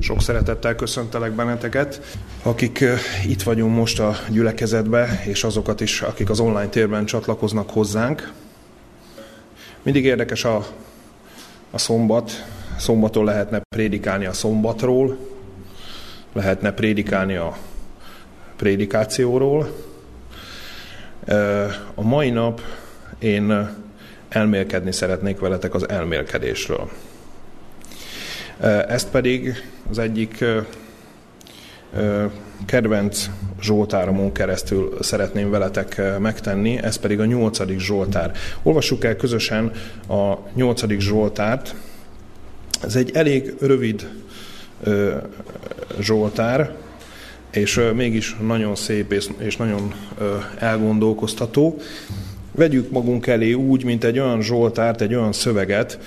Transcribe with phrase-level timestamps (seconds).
[0.00, 2.84] Sok szeretettel köszöntelek benneteket, akik
[3.26, 8.32] itt vagyunk most a gyülekezetbe, és azokat is, akik az online térben csatlakoznak hozzánk.
[9.82, 10.66] Mindig érdekes a,
[11.70, 12.44] a szombat.
[12.78, 15.18] Szombaton lehetne prédikálni a szombatról,
[16.32, 17.56] lehetne prédikálni a
[18.56, 19.74] prédikációról.
[21.94, 22.60] A mai nap
[23.18, 23.76] én
[24.28, 26.90] elmélkedni szeretnék veletek az elmélkedésről.
[28.88, 30.44] Ezt pedig az egyik
[32.66, 38.32] kedvenc Zsoltáromon keresztül szeretném veletek megtenni, ez pedig a nyolcadik Zsoltár.
[38.62, 39.72] Olvassuk el közösen
[40.08, 41.74] a nyolcadik Zsoltárt.
[42.82, 44.08] Ez egy elég rövid
[46.00, 46.74] Zsoltár,
[47.50, 49.94] és mégis nagyon szép és nagyon
[50.58, 51.76] elgondolkoztató.
[52.54, 55.98] Vegyük magunk elé úgy, mint egy olyan Zsoltárt, egy olyan szöveget,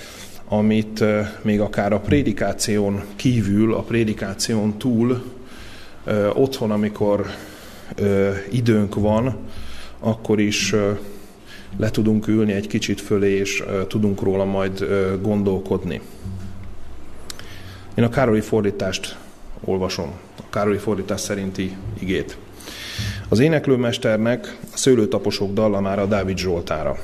[0.52, 1.04] amit
[1.42, 5.22] még akár a prédikáción kívül, a prédikáción túl,
[6.32, 7.26] otthon, amikor
[8.50, 9.36] időnk van,
[9.98, 10.74] akkor is
[11.76, 14.86] le tudunk ülni egy kicsit fölé, és tudunk róla majd
[15.22, 16.00] gondolkodni.
[17.94, 19.16] Én a Károli fordítást
[19.64, 22.36] olvasom, a Károli fordítás szerinti igét.
[23.28, 26.98] Az éneklőmesternek a szőlőtaposok dallamára Dávid Zsoltára.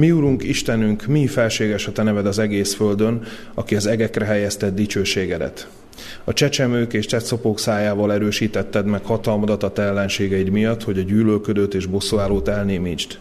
[0.00, 3.22] Mi, Urunk, Istenünk, mi felséges a Te neved az egész földön,
[3.54, 5.68] aki az egekre helyezted dicsőségedet.
[6.24, 11.74] A csecsemők és csetszopók szájával erősítetted meg hatalmadat a te ellenségeid miatt, hogy a gyűlölködőt
[11.74, 13.18] és bosszúállót elnémítsd.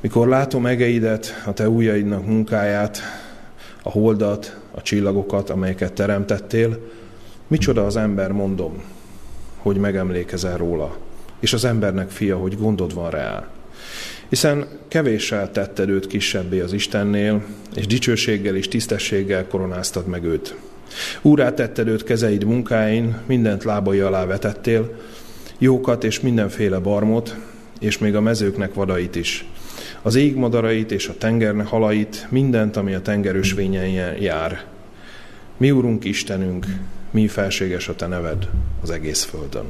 [0.00, 2.98] Mikor látom egeidet, a te ujjaidnak munkáját,
[3.82, 6.78] a holdat, a csillagokat, amelyeket teremtettél,
[7.46, 8.82] micsoda az ember, mondom,
[9.56, 10.96] hogy megemlékezel róla,
[11.40, 13.48] és az embernek fia, hogy gondod van rá
[14.32, 17.42] hiszen kevéssel tetted őt kisebbé az Istennél,
[17.74, 20.54] és dicsőséggel és tisztességgel koronáztad meg őt.
[21.22, 25.00] Úrát tetted őt kezeid munkáin, mindent lábai alá vetettél,
[25.58, 27.36] jókat és mindenféle barmot,
[27.80, 29.44] és még a mezőknek vadait is.
[30.02, 34.64] Az ég madarait és a tengernek halait, mindent, ami a tengerősvényen jár.
[35.56, 36.66] Mi, Urunk Istenünk,
[37.10, 38.48] mi felséges a Te neved
[38.82, 39.66] az egész földön.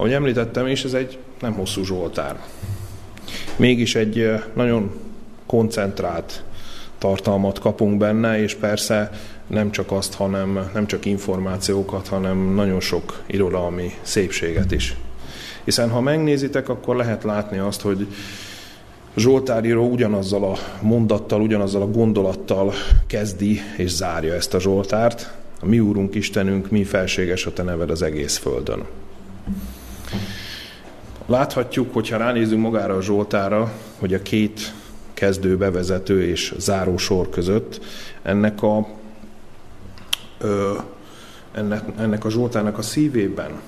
[0.00, 2.40] Ahogy említettem is, ez egy nem hosszú Zsoltár.
[3.56, 4.90] Mégis egy nagyon
[5.46, 6.42] koncentrált
[6.98, 9.10] tartalmat kapunk benne, és persze
[9.46, 14.96] nem csak azt, hanem nem csak információkat, hanem nagyon sok irodalmi szépséget is.
[15.64, 18.06] Hiszen ha megnézitek, akkor lehet látni azt, hogy
[19.16, 22.72] Zsoltáríró ugyanazzal a mondattal, ugyanazzal a gondolattal
[23.06, 25.34] kezdi és zárja ezt a Zsoltárt.
[25.60, 28.86] A mi Úrunk Istenünk, mi felséges a Te neved az egész földön.
[31.30, 34.74] Láthatjuk, hogyha ránézünk magára a Zsoltára, hogy a két
[35.14, 37.80] kezdő, bevezető és záró sor között
[38.22, 38.88] ennek a,
[40.38, 40.72] ö,
[41.52, 43.60] ennek, ennek a Zsoltának a szívében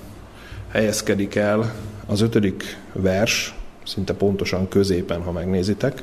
[0.68, 1.74] helyezkedik el
[2.06, 6.02] az ötödik vers, szinte pontosan középen, ha megnézitek,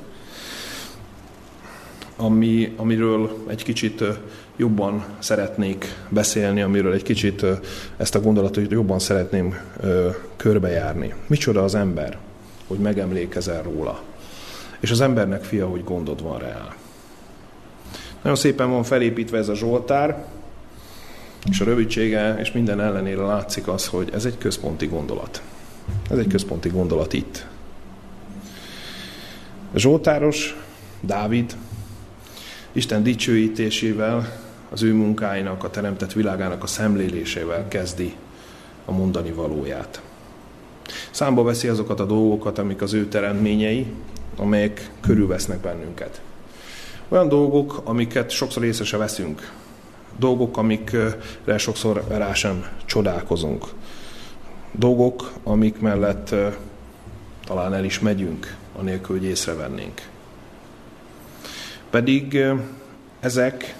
[2.19, 4.03] ami, amiről egy kicsit
[4.55, 7.45] jobban szeretnék beszélni, amiről egy kicsit
[7.97, 9.57] ezt a gondolatot jobban szeretném
[10.35, 11.13] körbejárni.
[11.27, 12.17] Micsoda az ember,
[12.67, 14.01] hogy megemlékezel róla.
[14.79, 16.75] És az embernek fia, hogy gondod van rá.
[18.21, 20.25] Nagyon szépen van felépítve ez a Zsoltár,
[21.49, 25.41] és a rövidsége és minden ellenére látszik az, hogy ez egy központi gondolat.
[26.11, 27.45] Ez egy központi gondolat itt.
[29.73, 30.55] A Zsoltáros,
[31.01, 31.55] Dávid,
[32.71, 38.15] Isten dicsőítésével az ő munkáinak, a teremtett világának a szemlélésével kezdi
[38.85, 40.01] a mondani valóját.
[41.11, 43.85] Számba veszi azokat a dolgokat, amik az ő teremtményei,
[44.37, 46.21] amelyek körülvesznek bennünket.
[47.07, 49.51] Olyan dolgok, amiket sokszor észre se veszünk.
[50.17, 53.65] Dolgok, amikre sokszor rá sem csodálkozunk.
[54.71, 56.35] Dolgok, amik mellett
[57.45, 60.01] talán el is megyünk, anélkül, hogy észrevennénk.
[61.89, 62.45] Pedig
[63.19, 63.75] ezek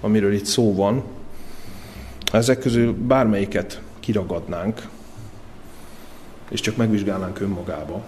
[0.00, 1.02] amiről itt szó van,
[2.32, 4.88] ezek közül bármelyiket kiragadnánk,
[6.50, 8.04] és csak megvizsgálnánk önmagába,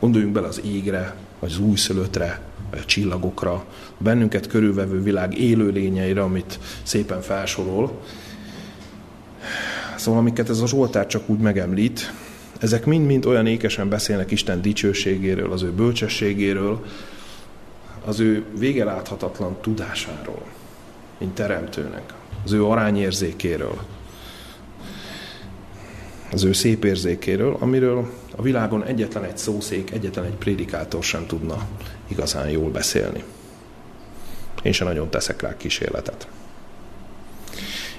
[0.00, 2.40] gondoljunk bele az égre, vagy az újszülöttre,
[2.70, 3.52] vagy a csillagokra,
[3.98, 8.00] a bennünket körülvevő világ élőlényeire, amit szépen felsorol.
[9.96, 12.12] Szóval amiket ez a Zsoltár csak úgy megemlít,
[12.58, 16.84] ezek mind-mind olyan ékesen beszélnek Isten dicsőségéről, az ő bölcsességéről,
[18.04, 20.42] az ő végeláthatatlan tudásáról
[21.22, 22.14] mint teremtőnek,
[22.44, 23.78] az ő arányérzékéről,
[26.32, 31.66] az ő szép érzékéről, amiről a világon egyetlen egy szószék, egyetlen egy prédikátor sem tudna
[32.06, 33.22] igazán jól beszélni.
[34.62, 36.28] Én sem nagyon teszek rá kísérletet.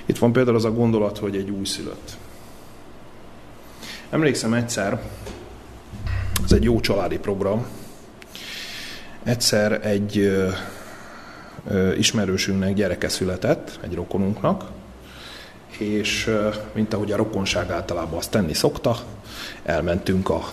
[0.05, 2.17] Itt van például az a gondolat, hogy egy újszülött.
[4.09, 5.01] Emlékszem egyszer,
[6.44, 7.65] ez egy jó családi program,
[9.23, 10.49] egyszer egy ö,
[11.67, 14.63] ö, ismerősünknek gyereke született, egy rokonunknak,
[15.77, 18.97] és ö, mint ahogy a rokonság általában azt tenni szokta,
[19.63, 20.51] elmentünk, a,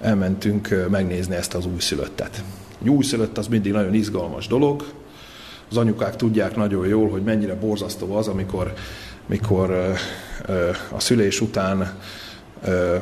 [0.00, 2.42] elmentünk megnézni ezt az újszülöttet.
[2.80, 4.84] Egy újszülött az mindig nagyon izgalmas dolog,
[5.70, 8.72] az anyukák tudják nagyon jól, hogy mennyire borzasztó az, amikor,
[9.26, 9.92] mikor ö,
[10.46, 11.98] ö, a szülés után
[12.64, 12.96] ö,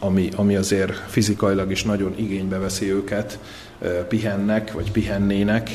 [0.00, 3.38] ami, ami azért fizikailag is nagyon igénybe veszi őket,
[4.08, 5.70] pihennek, vagy pihennének,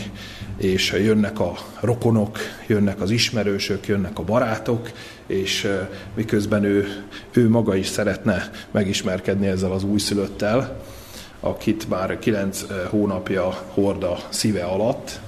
[0.57, 2.37] és jönnek a rokonok,
[2.67, 4.91] jönnek az ismerősök, jönnek a barátok,
[5.27, 5.71] és
[6.15, 7.03] miközben ő,
[7.33, 10.81] ő maga is szeretne megismerkedni ezzel az újszülöttel,
[11.39, 15.19] akit már kilenc hónapja horda szíve alatt,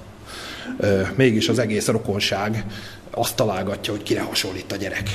[1.15, 2.65] mégis az egész rokonság
[3.09, 5.09] azt találgatja, hogy kire hasonlít a gyerek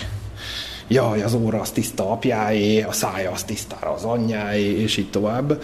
[0.89, 5.63] jaj, az óra az tiszta apjáé, a szája az tisztára az anyjáé, és így tovább.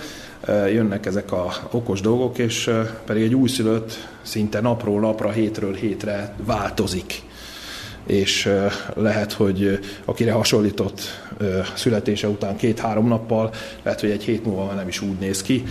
[0.48, 2.70] Jönnek ezek a okos dolgok, és
[3.04, 7.22] pedig egy újszülött szinte napról napra, hétről hétre változik
[8.08, 8.50] és
[8.94, 11.00] lehet, hogy akire hasonlított
[11.74, 13.50] születése után két-három nappal,
[13.82, 15.64] lehet, hogy egy hét múlva már nem is úgy néz ki,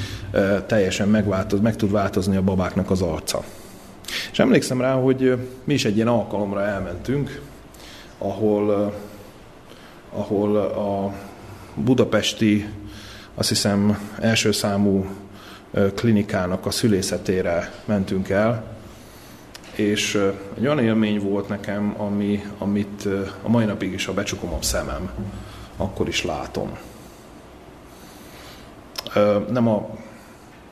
[0.65, 3.43] teljesen megváltoz, meg tud változni a babáknak az arca.
[4.31, 7.41] És emlékszem rá, hogy mi is egy ilyen alkalomra elmentünk,
[8.17, 8.93] ahol
[10.09, 11.13] ahol a
[11.75, 12.67] budapesti,
[13.39, 15.05] azt hiszem első számú
[15.95, 18.63] klinikának a szülészetére mentünk el,
[19.75, 20.15] és
[20.57, 23.07] egy olyan élmény volt nekem, ami, amit
[23.41, 25.09] a mai napig is, ha becsukom a szemem,
[25.77, 26.77] akkor is látom.
[29.49, 29.89] Nem a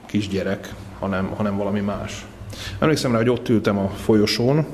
[0.05, 2.25] kisgyerek, hanem, hanem valami más.
[2.79, 4.65] Emlékszem rá, hogy ott ültem a folyosón,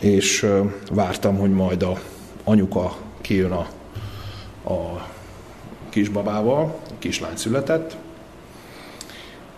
[0.00, 0.46] és
[0.90, 1.98] vártam, hogy majd a
[2.44, 3.66] anyuka kijön a,
[4.72, 5.06] a
[5.96, 7.96] kisbabával, kislány született,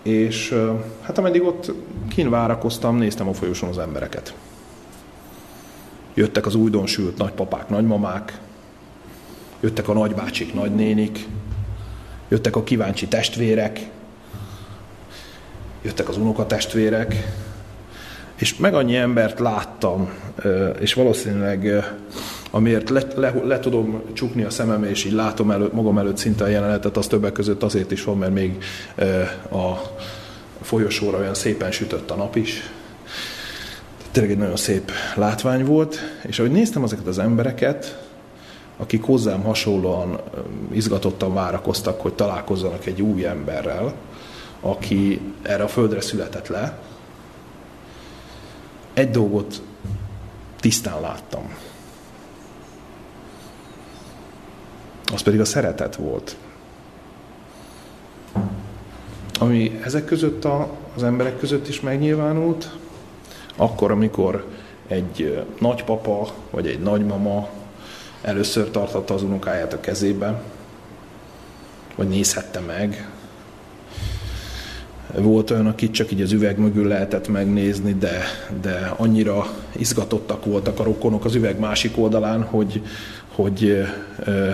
[0.03, 0.55] és
[1.01, 1.73] hát ameddig ott
[2.09, 4.35] kín várakoztam, néztem a folyosón az embereket.
[6.15, 8.39] Jöttek az újdonsült nagypapák, nagymamák,
[9.61, 11.27] jöttek a nagybácsik, nagynénik,
[12.29, 13.91] jöttek a kíváncsi testvérek,
[15.83, 17.15] jöttek az unokatestvérek,
[18.35, 20.11] és meg annyi embert láttam,
[20.81, 21.85] és valószínűleg
[22.51, 26.45] amiért le, le, le tudom csukni a szemem, és így látom elő, magam előtt szinte
[26.45, 28.63] a jelenetet, az többek között azért is van, mert még
[29.51, 29.73] a
[30.63, 32.71] folyosóra olyan szépen sütött a nap is.
[34.11, 38.07] Tényleg egy nagyon szép látvány volt, és ahogy néztem ezeket az embereket,
[38.77, 40.21] akik hozzám hasonlóan
[40.73, 43.95] izgatottan várakoztak, hogy találkozzanak egy új emberrel,
[44.61, 46.79] aki erre a földre született le,
[48.95, 49.63] egy dolgot
[50.61, 51.55] tisztán láttam.
[55.13, 56.37] Az pedig a szeretet volt.
[59.39, 62.71] Ami ezek között a, az emberek között is megnyilvánult,
[63.57, 64.47] akkor, amikor
[64.87, 67.49] egy nagypapa vagy egy nagymama
[68.23, 70.43] először tartotta az unokáját a kezébe,
[71.97, 73.09] vagy nézhette meg,
[75.15, 78.23] volt olyan, akit csak így az üveg mögül lehetett megnézni, de,
[78.61, 82.83] de annyira izgatottak voltak a rokonok az üveg másik oldalán, hogy,
[83.39, 83.87] hogy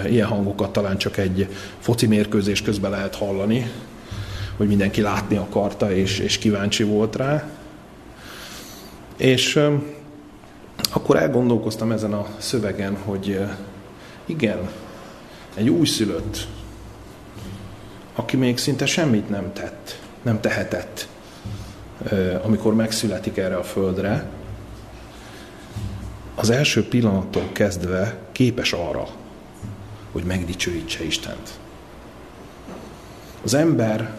[0.08, 1.48] ilyen hangokat talán csak egy
[1.78, 3.70] foci mérkőzés közben lehet hallani,
[4.56, 7.48] hogy mindenki látni akarta, és, és kíváncsi volt rá.
[9.16, 9.60] És
[10.92, 13.40] akkor elgondolkoztam ezen a szövegen, hogy
[14.26, 14.58] igen,
[15.54, 16.46] egy újszülött,
[18.14, 21.08] aki még szinte semmit nem tett, nem tehetett,
[22.42, 24.26] amikor megszületik erre a földre,
[26.34, 29.06] az első pillanattól kezdve képes arra,
[30.12, 31.50] hogy megdicsőítse Istent.
[33.44, 34.18] Az ember,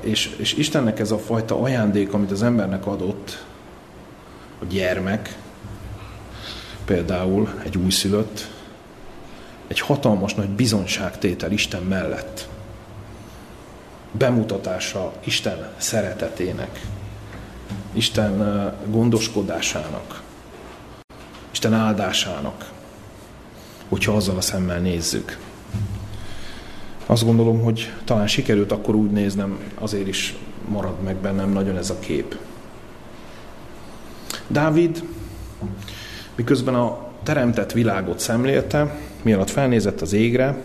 [0.00, 3.44] és, és Istennek ez a fajta ajándék, amit az embernek adott,
[4.60, 5.38] a gyermek,
[6.84, 8.50] például egy újszülött,
[9.66, 12.48] egy hatalmas nagy bizonyságtétel Isten mellett
[14.12, 16.86] bemutatása Isten szeretetének,
[17.92, 20.19] Isten gondoskodásának,
[21.62, 22.70] Isten áldásának,
[23.88, 25.38] hogyha azzal a szemmel nézzük.
[27.06, 30.36] Azt gondolom, hogy talán sikerült akkor úgy néznem, azért is
[30.68, 32.36] marad meg bennem nagyon ez a kép.
[34.46, 35.04] Dávid,
[36.34, 40.62] miközben a teremtett világot szemlélte, mielőtt felnézett az égre,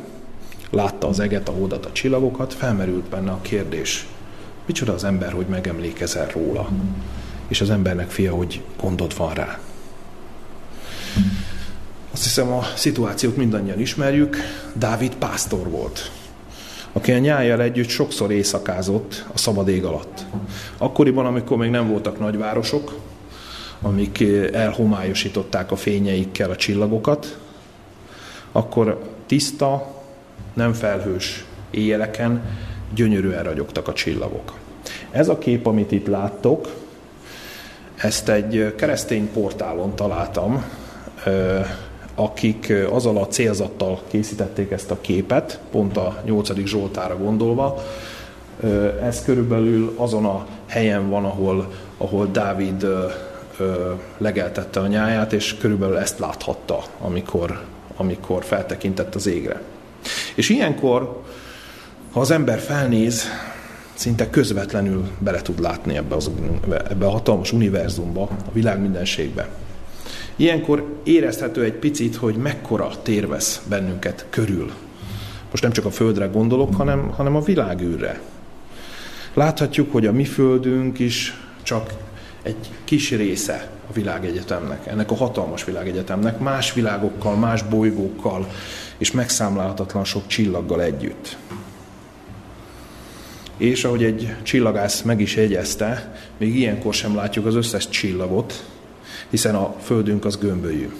[0.70, 4.08] látta az eget, a hódat, a csillagokat, felmerült benne a kérdés,
[4.66, 6.70] Micsoda az ember, hogy megemlékezel róla,
[7.48, 9.60] és az embernek fia, hogy gondod van rá.
[12.16, 14.38] Azt hiszem a szituációt mindannyian ismerjük.
[14.74, 16.12] Dávid pásztor volt,
[16.94, 20.26] aki a nyájjal együtt sokszor éjszakázott a szabad ég alatt.
[20.78, 22.96] Akkoriban, amikor még nem voltak nagyvárosok,
[23.82, 27.38] amik elhomályosították a fényeikkel a csillagokat,
[28.52, 30.02] akkor tiszta,
[30.54, 32.42] nem felhős éjjeleken
[32.94, 34.54] gyönyörűen ragyogtak a csillagok.
[35.12, 36.68] Ez a kép, amit itt láttok,
[37.96, 40.66] ezt egy keresztény portálon találtam,
[42.16, 46.66] akik azzal a célzattal készítették ezt a képet, pont a 8.
[46.66, 47.84] Zsoltára gondolva.
[49.02, 52.88] Ez körülbelül azon a helyen van, ahol, ahol Dávid
[54.18, 57.62] legeltette a nyáját, és körülbelül ezt láthatta, amikor,
[57.96, 59.62] amikor feltekintett az égre.
[60.36, 61.22] És ilyenkor,
[62.12, 63.24] ha az ember felnéz,
[63.94, 66.32] szinte közvetlenül bele tud látni ebbe, az,
[66.90, 69.48] ebbe a hatalmas univerzumba, a világ mindenségbe.
[70.36, 74.72] Ilyenkor érezhető egy picit, hogy mekkora tér vesz bennünket körül.
[75.50, 78.22] Most nem csak a Földre gondolok, hanem, hanem a világűrre.
[79.34, 81.94] Láthatjuk, hogy a mi Földünk is csak
[82.42, 88.48] egy kis része a világegyetemnek, ennek a hatalmas világegyetemnek, más világokkal, más bolygókkal
[88.98, 91.38] és megszámlálhatatlan sok csillaggal együtt.
[93.58, 98.66] És ahogy egy csillagász meg is jegyezte, még ilyenkor sem látjuk az összes csillagot,
[99.36, 100.92] hiszen a Földünk az gömbölyű.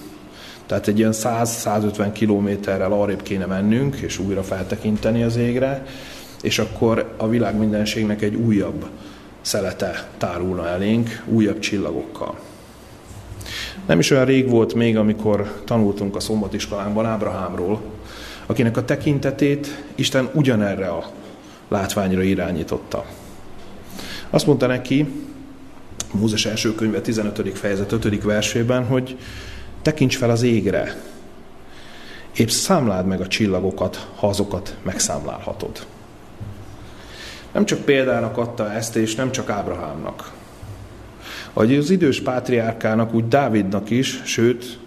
[0.66, 5.86] Tehát egy ilyen 100-150 kilométerrel arrébb kéne mennünk, és újra feltekinteni az égre,
[6.42, 8.86] és akkor a világ mindenségnek egy újabb
[9.40, 12.38] szelete tárulna elénk, újabb csillagokkal.
[13.86, 17.80] Nem is olyan rég volt még, amikor tanultunk a szombatiskolánkban Ábrahámról,
[18.46, 21.10] akinek a tekintetét Isten ugyanerre a
[21.68, 23.04] látványra irányította.
[24.30, 25.25] Azt mondta neki,
[26.12, 27.58] Mózes első könyve 15.
[27.58, 28.22] fejezet 5.
[28.22, 29.16] versében, hogy
[29.82, 30.96] tekints fel az égre,
[32.36, 35.86] épp számláld meg a csillagokat, ha azokat megszámlálhatod.
[37.52, 40.32] Nem csak példának adta ezt, és nem csak Ábrahámnak.
[41.52, 44.78] Vagy az idős pátriárkának, úgy Dávidnak is, sőt,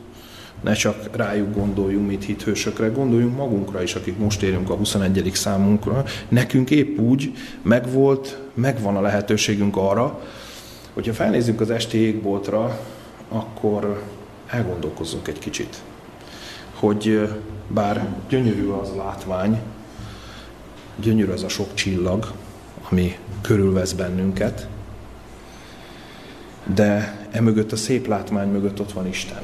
[0.62, 5.32] ne csak rájuk gondoljunk, mint hithősökre, gondoljunk magunkra is, akik most érünk a 21.
[5.34, 6.04] számunkra.
[6.28, 10.22] Nekünk épp úgy megvolt, megvan a lehetőségünk arra,
[10.93, 12.79] hogyha felnézzünk az esti égboltra,
[13.29, 14.03] akkor
[14.48, 15.81] elgondolkozzunk egy kicsit,
[16.74, 17.29] hogy
[17.67, 19.60] bár gyönyörű az látvány,
[20.96, 22.31] gyönyörű az a sok csillag,
[22.89, 24.67] ami körülvesz bennünket,
[26.74, 29.41] de emögött a szép látmány mögött ott van Isten.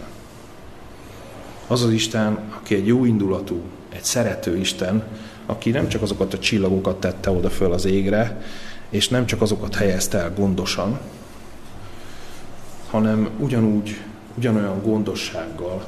[1.68, 5.04] Az az Isten, aki egy jó indulatú, egy szerető Isten,
[5.46, 8.42] aki nem csak azokat a csillagokat tette oda föl az égre,
[8.90, 11.00] és nem csak azokat helyezte el gondosan,
[12.96, 14.02] hanem ugyanúgy,
[14.38, 15.86] ugyanolyan gondossággal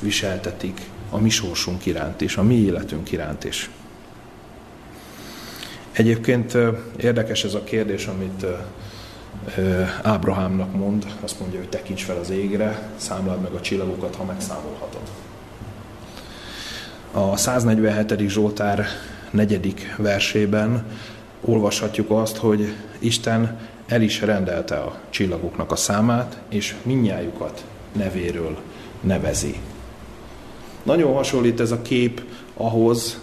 [0.00, 3.70] viseltetik a mi sorsunk iránt is, a mi életünk iránt is.
[5.92, 6.56] Egyébként
[6.96, 8.46] érdekes ez a kérdés, amit
[10.02, 15.02] Ábrahámnak mond, azt mondja, hogy tekints fel az égre, számláld meg a csillagokat, ha megszámolhatod.
[17.12, 18.28] A 147.
[18.28, 18.86] Zsoltár
[19.30, 20.84] negyedik versében
[21.40, 28.56] olvashatjuk azt, hogy Isten el is rendelte a csillagoknak a számát, és minnyájukat nevéről
[29.00, 29.60] nevezi.
[30.82, 32.22] Nagyon hasonlít ez a kép
[32.54, 33.18] ahhoz,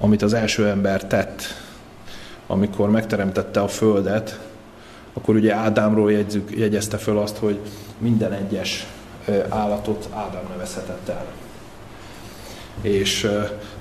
[0.00, 1.42] amit az első ember tett,
[2.46, 4.40] amikor megteremtette a Földet,
[5.12, 7.58] akkor ugye Ádámról jegyzük, jegyezte föl azt, hogy
[7.98, 8.86] minden egyes
[9.48, 11.26] állatot Ádám nevezhetett el.
[12.80, 13.30] És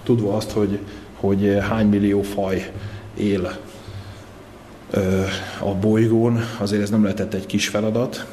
[0.03, 0.79] tudva azt, hogy,
[1.15, 2.71] hogy hány millió faj
[3.17, 3.57] él
[5.59, 8.25] a bolygón, azért ez nem lehetett egy kis feladat.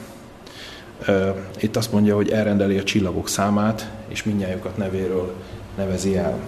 [1.59, 5.35] Itt azt mondja, hogy elrendeli a csillagok számát, és mindnyájukat nevéről
[5.77, 6.39] nevezi el.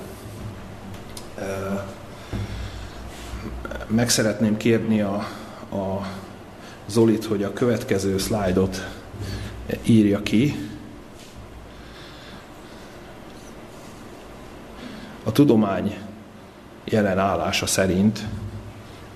[3.86, 5.14] Meg szeretném kérni a,
[5.70, 6.06] a
[6.86, 8.88] Zolit, hogy a következő szlájdot
[9.82, 10.68] írja ki.
[15.24, 15.96] A tudomány
[16.84, 18.26] jelen állása szerint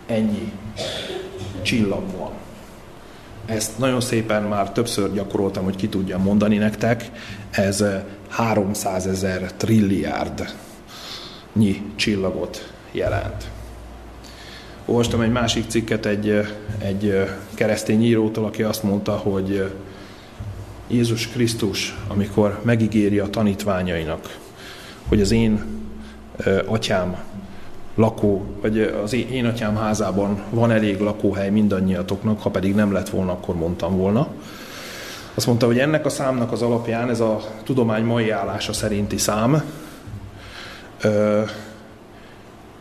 [0.07, 0.53] ennyi
[1.63, 2.31] csillag van.
[3.47, 7.11] Ezt nagyon szépen már többször gyakoroltam, hogy ki tudjam mondani nektek.
[7.51, 7.85] Ez
[8.29, 10.55] 300 ezer trilliárd
[11.53, 13.51] nyi csillagot jelent.
[14.85, 16.47] Olvastam egy másik cikket egy,
[16.79, 19.73] egy keresztény írótól, aki azt mondta, hogy
[20.89, 24.39] Jézus Krisztus, amikor megígéri a tanítványainak,
[25.09, 25.65] hogy az én
[26.67, 27.17] atyám
[27.97, 33.33] lakó, vagy az én atyám házában van elég lakóhely mindannyiatoknak, ha pedig nem lett volna,
[33.33, 34.29] akkor mondtam volna.
[35.35, 39.63] Azt mondta, hogy ennek a számnak az alapján, ez a tudomány mai állása szerinti szám,
[41.01, 41.43] ö,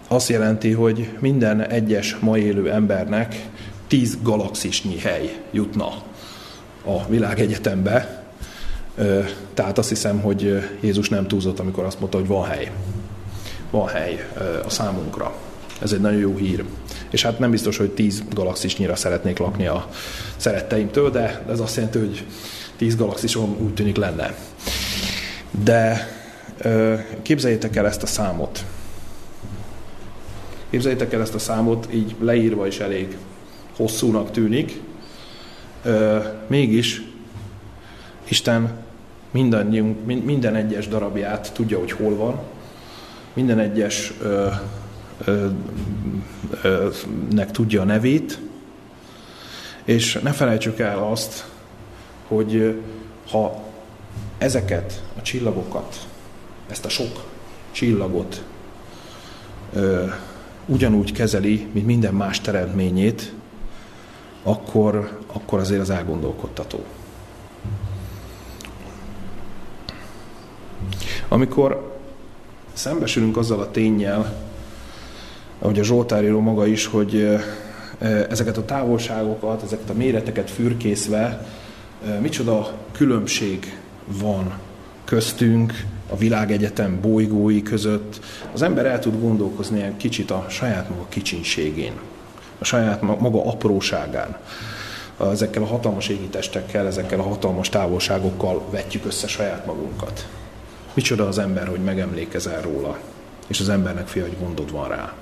[0.08, 3.50] azt jelenti, hogy minden egyes ma élő embernek
[3.88, 5.88] tíz galaxisnyi hely jutna
[6.86, 8.24] a világegyetembe.
[8.96, 9.20] Ö,
[9.54, 12.72] tehát azt hiszem, hogy Jézus nem túlzott, amikor azt mondta, hogy van hely.
[13.76, 14.30] Van hely
[14.66, 15.36] a számunkra.
[15.82, 16.64] Ez egy nagyon jó hír.
[17.10, 19.90] És hát nem biztos, hogy tíz galaxisnyira szeretnék lakni a
[20.36, 22.26] szeretteimtől, de ez azt jelenti, hogy
[22.76, 24.36] tíz galaxisom úgy tűnik lenne.
[25.64, 26.08] De
[27.22, 28.66] képzeljétek el ezt a számot.
[30.70, 33.18] Képzeljétek el ezt a számot, így leírva is elég
[33.76, 34.82] hosszúnak tűnik.
[36.48, 37.02] Mégis
[38.28, 38.78] Isten
[39.32, 42.54] mindannyiunk, minden egyes darabját tudja, hogy hol van,
[43.36, 44.48] minden egyes ö,
[45.26, 45.48] ö,
[46.62, 46.90] ö,
[47.30, 48.40] nek tudja a nevét,
[49.84, 51.46] és ne felejtsük el azt,
[52.28, 52.82] hogy
[53.30, 53.64] ha
[54.38, 56.08] ezeket a csillagokat,
[56.70, 57.26] ezt a sok
[57.72, 58.44] csillagot
[59.74, 60.06] ö,
[60.66, 63.34] ugyanúgy kezeli, mint minden más teremtményét,
[64.44, 66.84] akkor, akkor azért az elgondolkodtató.
[71.28, 71.95] Amikor
[72.76, 74.34] szembesülünk azzal a tényjel,
[75.60, 77.40] ahogy a Zsoltáríró maga is, hogy
[78.30, 81.48] ezeket a távolságokat, ezeket a méreteket fürkészve
[82.22, 84.54] micsoda különbség van
[85.06, 88.20] köztünk, a világegyetem bolygói között.
[88.54, 91.94] Az ember el tud gondolkozni egy kicsit a saját maga kicsinségén,
[92.60, 94.38] a saját maga apróságán.
[95.32, 100.28] Ezekkel a hatalmas égitestekkel, ezekkel a hatalmas távolságokkal vetjük össze saját magunkat.
[100.96, 102.98] Micsoda az ember, hogy megemlékezel róla,
[103.48, 105.14] és az embernek fia, hogy gondod van rá.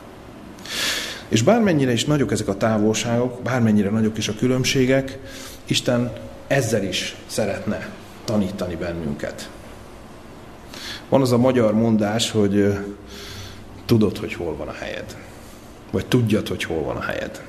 [1.28, 5.20] És bármennyire is nagyok ezek a távolságok, bármennyire nagyok is a különbségek,
[5.66, 6.14] Isten
[6.48, 7.90] ezzel is szeretne
[8.26, 9.50] tanítani bennünket.
[11.10, 12.78] Van az a magyar mondás, hogy
[13.86, 15.18] tudod, hogy hol van a helyed.
[15.92, 17.42] Vagy tudjad, hogy hol van a helyed.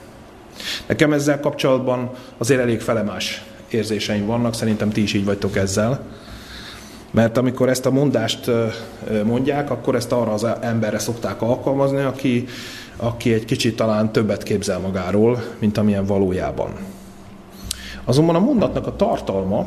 [0.86, 6.06] Nekem ezzel kapcsolatban azért elég felemás érzéseim vannak, szerintem ti is így vagytok ezzel.
[7.14, 8.50] Mert amikor ezt a mondást
[9.24, 12.46] mondják, akkor ezt arra az emberre szokták alkalmazni, aki,
[12.96, 16.70] aki egy kicsit talán többet képzel magáról, mint amilyen valójában.
[18.04, 19.66] Azonban a mondatnak a tartalma,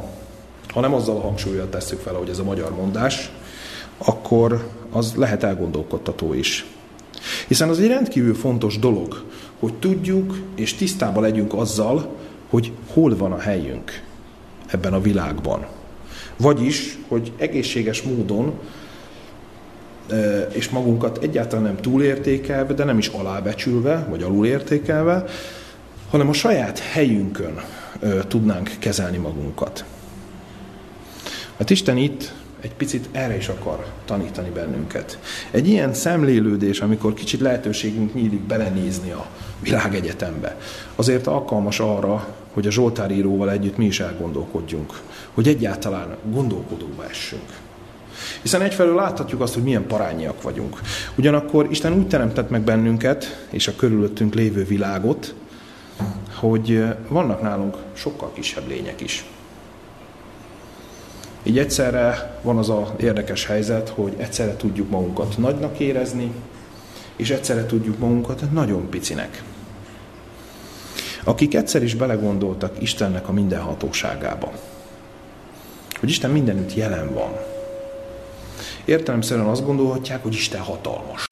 [0.74, 3.32] ha nem azzal a hangsúlyjal tesszük fel, hogy ez a magyar mondás,
[3.98, 6.66] akkor az lehet elgondolkodtató is.
[7.48, 9.24] Hiszen az egy rendkívül fontos dolog,
[9.60, 12.16] hogy tudjuk és tisztában legyünk azzal,
[12.50, 14.04] hogy hol van a helyünk
[14.68, 15.66] ebben a világban.
[16.38, 18.60] Vagyis, hogy egészséges módon
[20.54, 25.26] és magunkat egyáltalán nem túlértékelve, de nem is alábecsülve, vagy alulértékelve,
[26.10, 27.62] hanem a saját helyünkön
[28.28, 29.86] tudnánk kezelni magunkat.
[31.58, 35.20] Hát Isten itt egy picit erre is akar tanítani bennünket.
[35.52, 39.28] Egy ilyen szemlélődés, amikor kicsit lehetőségünk nyílik belenézni a
[39.60, 40.58] világegyetembe,
[40.96, 45.02] azért alkalmas arra, hogy a Zsoltáríróval együtt mi is elgondolkodjunk,
[45.34, 47.44] hogy egyáltalán gondolkodóba essünk.
[48.42, 50.82] Hiszen egyfelől láthatjuk azt, hogy milyen parányiak vagyunk.
[51.18, 55.34] Ugyanakkor Isten úgy teremtett meg bennünket, és a körülöttünk lévő világot,
[56.34, 59.26] hogy vannak nálunk sokkal kisebb lények is.
[61.44, 66.32] Így egyszerre van az a érdekes helyzet, hogy egyszerre tudjuk magunkat nagynak érezni,
[67.16, 69.44] és egyszerre tudjuk magunkat nagyon picinek.
[71.28, 74.52] Akik egyszer is belegondoltak Istennek a mindenhatóságába,
[76.00, 77.32] hogy Isten mindenütt jelen van.
[78.86, 81.26] Értelemszerűen azt gondolhatják, hogy Isten hatalmas.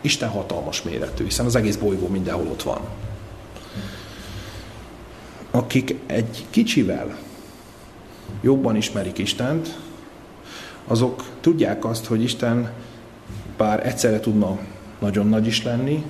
[0.00, 2.80] Isten hatalmas méretű, hiszen az egész bolygó mindenhol ott van
[5.50, 7.16] akik egy kicsivel
[8.40, 9.78] jobban ismerik Istent,
[10.86, 12.72] azok tudják azt, hogy Isten
[13.56, 14.58] bár egyszerre tudna
[14.98, 16.04] nagyon nagy is lenni,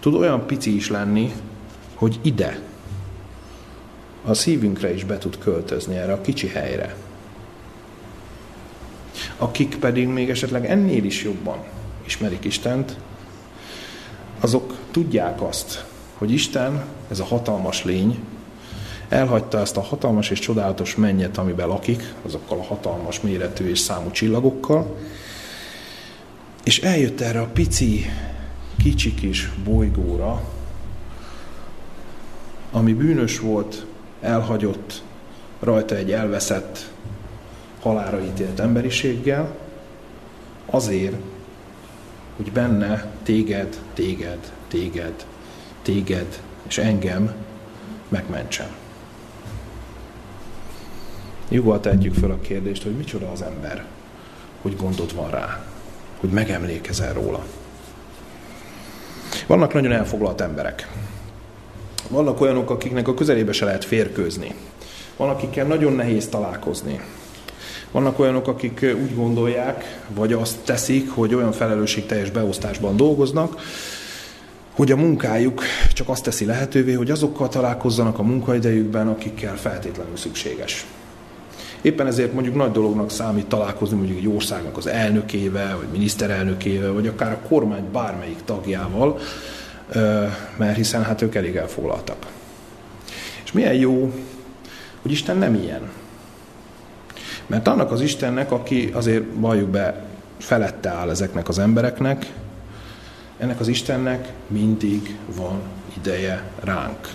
[0.00, 1.32] tud olyan pici is lenni,
[1.98, 2.60] hogy ide,
[4.24, 6.96] a szívünkre is be tud költözni erre a kicsi helyre.
[9.36, 11.64] Akik pedig még esetleg ennél is jobban
[12.06, 12.96] ismerik Istent,
[14.40, 15.84] azok tudják azt,
[16.14, 18.18] hogy Isten, ez a hatalmas lény,
[19.08, 24.10] Elhagyta ezt a hatalmas és csodálatos mennyet, amiben lakik, azokkal a hatalmas méretű és számú
[24.10, 24.96] csillagokkal,
[26.64, 28.06] és eljött erre a pici,
[28.82, 30.42] kicsi kis bolygóra,
[32.78, 33.86] ami bűnös volt,
[34.20, 35.02] elhagyott,
[35.60, 36.90] rajta egy elveszett,
[37.80, 39.56] halára ítélt emberiséggel,
[40.66, 41.16] azért,
[42.36, 45.26] hogy benne téged, téged, téged,
[45.82, 47.32] téged és engem
[48.08, 48.68] megmentsen.
[51.48, 53.84] Joggal tehetjük fel a kérdést, hogy micsoda az ember,
[54.62, 55.64] hogy gondod van rá,
[56.20, 57.44] hogy megemlékezel róla.
[59.46, 60.88] Vannak nagyon elfoglalt emberek.
[62.08, 64.54] Vannak olyanok, akiknek a közelébe se lehet férkőzni.
[65.16, 67.00] Van, akikkel nagyon nehéz találkozni.
[67.90, 73.60] Vannak olyanok, akik úgy gondolják, vagy azt teszik, hogy olyan felelősségteljes beosztásban dolgoznak,
[74.74, 80.86] hogy a munkájuk csak azt teszi lehetővé, hogy azokkal találkozzanak a munkaidejükben, akikkel feltétlenül szükséges.
[81.80, 87.06] Éppen ezért mondjuk nagy dolognak számít találkozni mondjuk egy országnak az elnökével, vagy miniszterelnökével, vagy
[87.06, 89.18] akár a kormány bármelyik tagjával,
[90.56, 92.26] mert hiszen hát ők elég elfoglaltak.
[93.44, 94.12] És milyen jó,
[95.02, 95.90] hogy Isten nem ilyen.
[97.46, 100.02] Mert annak az Istennek, aki azért valljuk be,
[100.38, 102.32] felette áll ezeknek az embereknek,
[103.38, 105.60] ennek az Istennek mindig van
[105.96, 107.08] ideje ránk.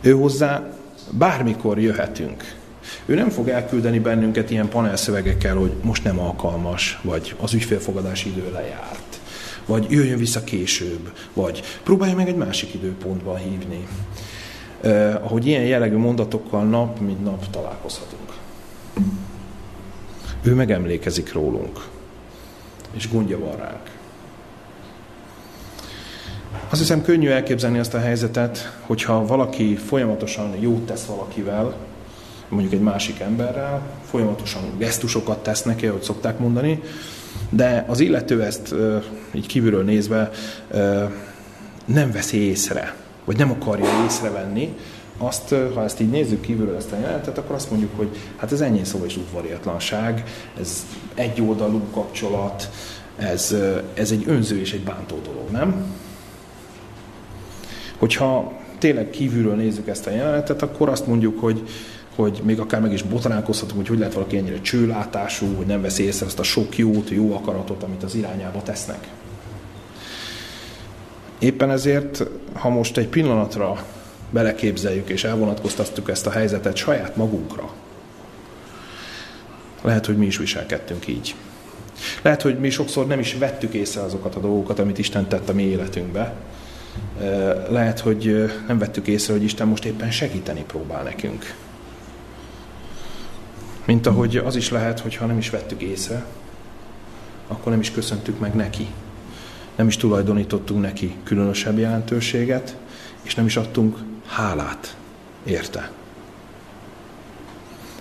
[0.00, 0.62] Ő hozzá
[1.10, 2.56] bármikor jöhetünk.
[3.06, 8.52] Ő nem fog elküldeni bennünket ilyen panelszövegekkel, hogy most nem alkalmas, vagy az ügyfélfogadási idő
[8.52, 9.07] lejárt,
[9.68, 13.86] vagy jöjjön vissza később, vagy próbálja meg egy másik időpontban hívni.
[14.80, 18.32] Eh, ahogy ilyen jellegű mondatokkal nap mint nap találkozhatunk.
[20.42, 21.84] Ő megemlékezik rólunk,
[22.92, 23.90] és gondja van ránk.
[26.68, 31.76] Azt hiszem könnyű elképzelni azt a helyzetet, hogyha valaki folyamatosan jót tesz valakivel,
[32.48, 36.82] mondjuk egy másik emberrel, folyamatosan gesztusokat tesz neki, ahogy szokták mondani,
[37.50, 38.74] de az illető ezt
[39.34, 40.30] így kívülről nézve
[41.84, 44.74] nem veszi észre, vagy nem akarja észrevenni,
[45.18, 48.60] azt, ha ezt így nézzük kívülről ezt a jelentet, akkor azt mondjuk, hogy hát ez
[48.60, 50.24] ennyi szóval is udvariatlanság,
[50.60, 52.70] ez egyoldalú kapcsolat,
[53.16, 53.54] ez,
[53.94, 55.84] ez egy önző és egy bántó dolog, nem?
[57.98, 61.68] Hogyha tényleg kívülről nézzük ezt a jelenetet, akkor azt mondjuk, hogy
[62.22, 66.02] hogy még akár meg is botránkozhatunk, hogy hogy lehet valaki ennyire csőlátású, hogy nem veszi
[66.02, 69.08] észre azt a sok jót, jó akaratot, amit az irányába tesznek.
[71.38, 73.84] Éppen ezért, ha most egy pillanatra
[74.30, 77.72] beleképzeljük és elvonatkoztatjuk ezt a helyzetet saját magunkra,
[79.82, 81.34] lehet, hogy mi is viselkedtünk így.
[82.22, 85.52] Lehet, hogy mi sokszor nem is vettük észre azokat a dolgokat, amit Isten tett a
[85.52, 86.34] mi életünkbe.
[87.68, 91.66] Lehet, hogy nem vettük észre, hogy Isten most éppen segíteni próbál nekünk.
[93.88, 96.24] Mint ahogy az is lehet, hogy ha nem is vettük észre,
[97.46, 98.86] akkor nem is köszöntük meg neki.
[99.76, 102.76] Nem is tulajdonítottunk neki különösebb jelentőséget,
[103.22, 103.96] és nem is adtunk
[104.26, 104.96] hálát
[105.44, 105.90] érte.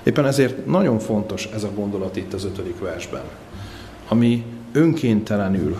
[0.03, 3.23] Éppen ezért nagyon fontos ez a gondolat itt az ötödik versben,
[4.07, 5.77] ami önkéntelenül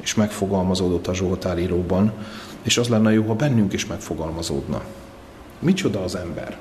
[0.00, 2.12] is megfogalmazódott a Zsoltár íróban,
[2.62, 4.82] és az lenne jó, ha bennünk is megfogalmazódna.
[5.58, 6.58] Micsoda az ember?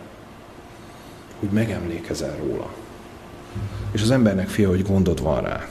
[1.40, 2.74] Hogy megemlékezel róla.
[3.92, 5.68] És az embernek fia, hogy gondod van rá.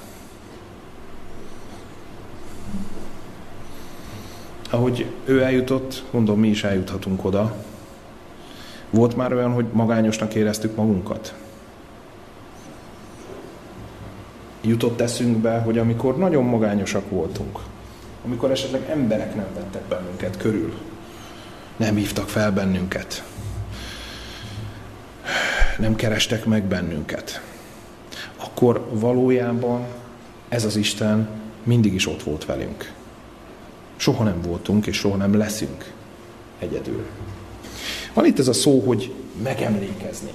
[4.71, 7.55] Ahogy ő eljutott, mondom, mi is eljuthatunk oda.
[8.91, 11.35] Volt már olyan, hogy magányosnak éreztük magunkat?
[14.61, 17.59] Jutott eszünkbe, hogy amikor nagyon magányosak voltunk,
[18.25, 20.75] amikor esetleg emberek nem vettek bennünket körül,
[21.77, 23.25] nem hívtak fel bennünket,
[25.79, 27.41] nem kerestek meg bennünket,
[28.37, 29.87] akkor valójában
[30.49, 31.29] ez az Isten
[31.63, 32.93] mindig is ott volt velünk.
[33.97, 35.93] Soha nem voltunk, és soha nem leszünk
[36.59, 37.07] egyedül.
[38.15, 39.13] Van itt ez a szó, hogy
[39.43, 40.31] megemlékezni.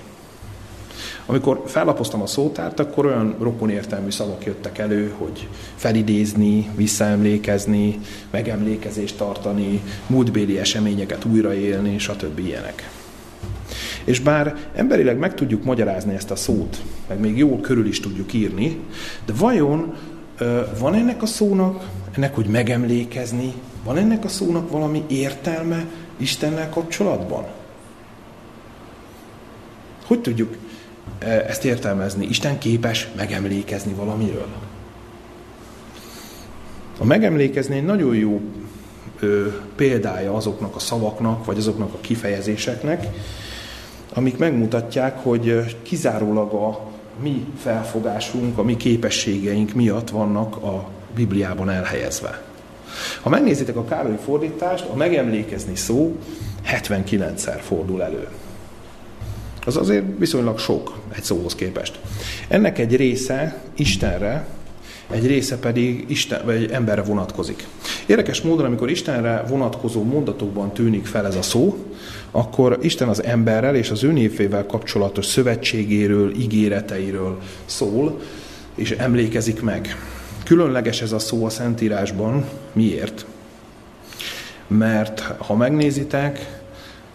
[1.25, 7.99] Amikor fellapoztam a szótárt, akkor olyan rokon értelmű szavak jöttek elő, hogy felidézni, visszaemlékezni,
[8.29, 12.39] megemlékezést tartani, múltbéli eseményeket újraélni, stb.
[12.39, 13.00] ilyenek.
[14.03, 18.33] És bár emberileg meg tudjuk magyarázni ezt a szót, meg még jól körül is tudjuk
[18.33, 18.77] írni,
[19.25, 19.93] de vajon
[20.79, 25.85] van ennek a szónak, ennek, hogy megemlékezni, van ennek a szónak valami értelme
[26.17, 27.45] Istennel kapcsolatban?
[30.05, 30.55] Hogy tudjuk
[31.47, 32.25] ezt értelmezni?
[32.25, 34.47] Isten képes megemlékezni valamiről?
[36.99, 38.41] A megemlékezni egy nagyon jó
[39.19, 43.07] ö, példája azoknak a szavaknak, vagy azoknak a kifejezéseknek,
[44.13, 46.79] amik megmutatják, hogy kizárólag a
[47.21, 52.41] mi felfogásunk, a mi képességeink miatt vannak a Bibliában elhelyezve.
[53.21, 56.15] Ha megnézitek a Károly fordítást, a megemlékezni szó
[56.67, 58.27] 79-szer fordul elő.
[59.65, 61.99] Az azért viszonylag sok egy szóhoz képest.
[62.47, 64.47] Ennek egy része Istenre,
[65.09, 67.67] egy része pedig Isten, vagy emberre vonatkozik.
[68.05, 71.77] Érdekes módon, amikor Istenre vonatkozó mondatokban tűnik fel ez a szó,
[72.31, 78.19] akkor Isten az emberrel és az ő névével kapcsolatos szövetségéről, ígéreteiről szól,
[78.75, 79.95] és emlékezik meg.
[80.43, 82.45] Különleges ez a szó a Szentírásban.
[82.73, 83.25] Miért?
[84.67, 86.59] Mert ha megnézitek,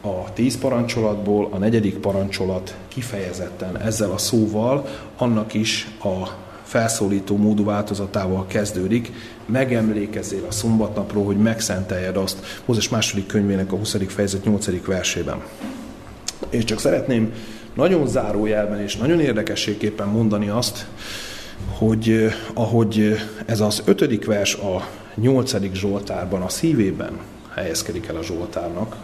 [0.00, 7.64] a tíz parancsolatból a negyedik parancsolat kifejezetten ezzel a szóval, annak is a felszólító módú
[7.64, 9.12] változatával kezdődik,
[9.46, 13.96] megemlékezzél a szombatnapról, hogy megszenteljed azt, Mózes második könyvének a 20.
[14.06, 14.86] fejezet 8.
[14.86, 15.42] versében.
[16.50, 17.32] És csak szeretném
[17.74, 20.86] nagyon zárójelben és nagyon érdekességképpen mondani azt,
[21.78, 27.18] hogy eh, ahogy ez az ötödik vers a nyolcadik Zsoltárban, a szívében
[27.54, 28.96] helyezkedik el a Zsoltárnak,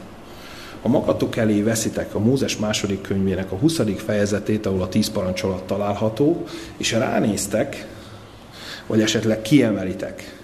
[0.83, 3.81] a magatok elé veszitek a Mózes második könyvének a 20.
[3.97, 6.45] fejezetét, ahol a tíz parancsolat található,
[6.77, 7.87] és ránéztek,
[8.87, 10.41] vagy esetleg kiemelitek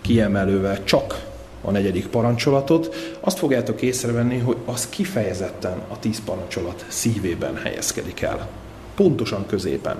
[0.00, 1.24] kiemelővel csak
[1.62, 8.48] a negyedik parancsolatot, azt fogjátok észrevenni, hogy az kifejezetten a tíz parancsolat szívében helyezkedik el.
[8.94, 9.96] Pontosan középen.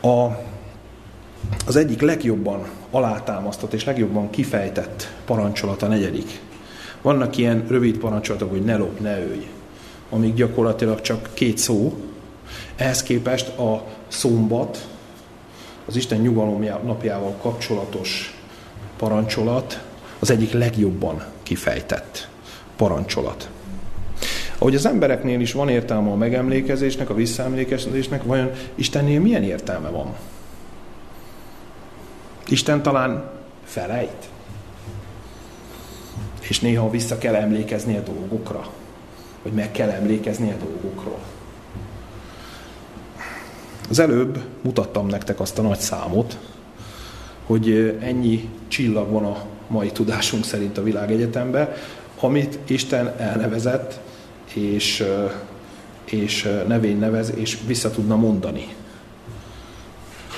[0.00, 0.26] A,
[1.66, 6.40] az egyik legjobban alátámasztott és legjobban kifejtett parancsolat a negyedik.
[7.06, 9.48] Vannak ilyen rövid parancsolatok, hogy ne lop, ne ölj,
[10.10, 11.94] amik gyakorlatilag csak két szó.
[12.76, 14.88] Ehhez képest a szombat,
[15.84, 18.38] az Isten nyugalom napjával kapcsolatos
[18.96, 19.82] parancsolat
[20.18, 22.28] az egyik legjobban kifejtett
[22.76, 23.48] parancsolat.
[24.58, 30.14] Ahogy az embereknél is van értelme a megemlékezésnek, a visszaemlékezésnek, vajon Istennél milyen értelme van?
[32.48, 33.30] Isten talán
[33.64, 34.28] felejt?
[36.48, 38.70] És néha vissza kell emlékezni a dolgokra,
[39.42, 41.18] vagy meg kell emlékezni a dolgokról.
[43.88, 46.38] Az előbb mutattam nektek azt a nagy számot,
[47.46, 51.68] hogy ennyi csillag van a mai tudásunk szerint a világegyetemben,
[52.20, 54.00] amit Isten elnevezett,
[54.54, 55.04] és,
[56.04, 58.74] és nevén nevez, és vissza tudna mondani.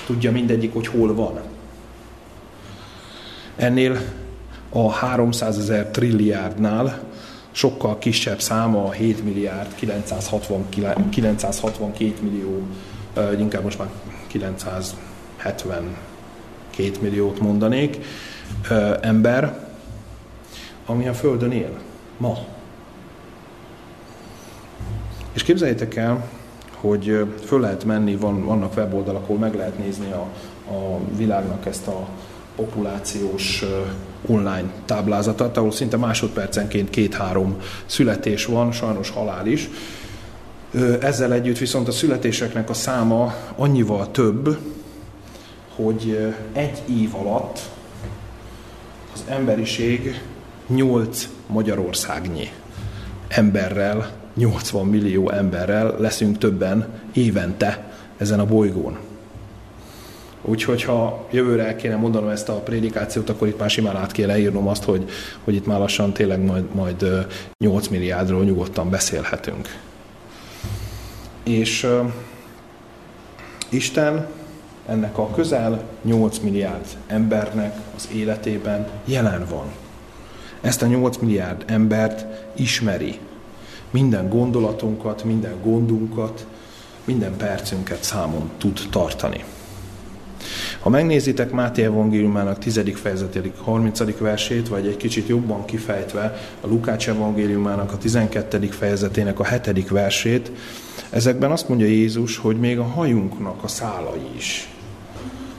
[0.07, 1.41] Tudja mindegyik, hogy hol van.
[3.57, 4.01] Ennél
[4.69, 7.01] a 300 ezer trilliárdnál
[7.51, 10.69] sokkal kisebb száma a 7 milliárd 960,
[11.11, 12.63] 962 millió,
[13.39, 13.89] inkább most már
[14.27, 15.97] 972
[17.01, 17.99] milliót mondanék,
[19.01, 19.67] ember,
[20.87, 21.79] ami a Földön él
[22.17, 22.39] ma.
[25.33, 26.25] És képzeljétek el,
[26.75, 30.27] hogy föl lehet menni, van, vannak weboldalak, ahol meg lehet nézni a,
[30.75, 32.09] a világnak ezt a
[32.59, 33.65] populációs
[34.27, 39.69] online táblázatot, ahol szinte másodpercenként két-három születés van, sajnos halál is.
[41.01, 44.59] Ezzel együtt viszont a születéseknek a száma annyival több,
[45.75, 47.61] hogy egy év alatt
[49.15, 50.23] az emberiség
[50.67, 52.51] 8 Magyarországnyi
[53.29, 59.08] emberrel, 80 millió emberrel leszünk többen évente ezen a bolygón.
[60.43, 64.39] Úgyhogy ha jövőre el kéne mondanom ezt a prédikációt, akkor itt már simán át kéne
[64.39, 65.11] írnom azt, hogy,
[65.45, 67.27] hogy itt már lassan tényleg majd, majd
[67.59, 69.69] 8 milliárdról nyugodtan beszélhetünk.
[71.43, 72.13] És uh,
[73.69, 74.27] Isten
[74.87, 79.67] ennek a közel 8 milliárd embernek az életében jelen van.
[80.61, 83.19] Ezt a 8 milliárd embert ismeri.
[83.91, 86.47] Minden gondolatunkat, minden gondunkat,
[87.05, 89.45] minden percünket számon tud tartani.
[90.81, 92.81] Ha megnézitek Máté evangéliumának 10.
[92.95, 94.19] fejezetének 30.
[94.19, 98.67] versét, vagy egy kicsit jobban kifejtve a Lukács evangéliumának a 12.
[98.67, 99.89] fejezetének a 7.
[99.89, 100.51] versét,
[101.11, 104.69] ezekben azt mondja Jézus, hogy még a hajunknak a szálai is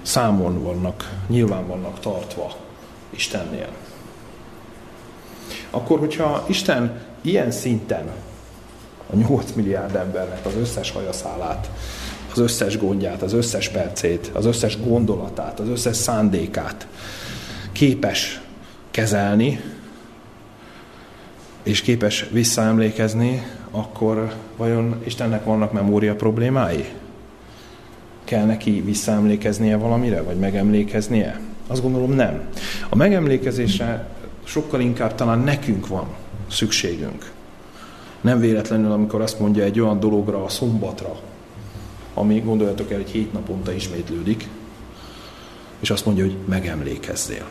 [0.01, 2.55] számon vannak, nyilván vannak tartva
[3.09, 3.69] Istennél.
[5.69, 8.09] Akkor, hogyha Isten ilyen szinten
[9.13, 11.69] a 8 milliárd embernek az összes hajaszálát
[12.39, 16.87] az összes gondját, az összes percét, az összes gondolatát, az összes szándékát
[17.71, 18.41] képes
[18.91, 19.61] kezelni,
[21.63, 26.85] és képes visszaemlékezni, akkor vajon Istennek vannak memória problémái?
[28.23, 31.39] Kell neki visszaemlékeznie valamire, vagy megemlékeznie?
[31.67, 32.41] Azt gondolom nem.
[32.89, 34.07] A megemlékezésre
[34.43, 36.07] sokkal inkább talán nekünk van
[36.49, 37.31] szükségünk.
[38.21, 41.19] Nem véletlenül, amikor azt mondja egy olyan dologra, a szombatra,
[42.13, 44.47] ami gondoljatok el, hogy hét naponta ismétlődik,
[45.79, 47.45] és azt mondja, hogy megemlékezzél.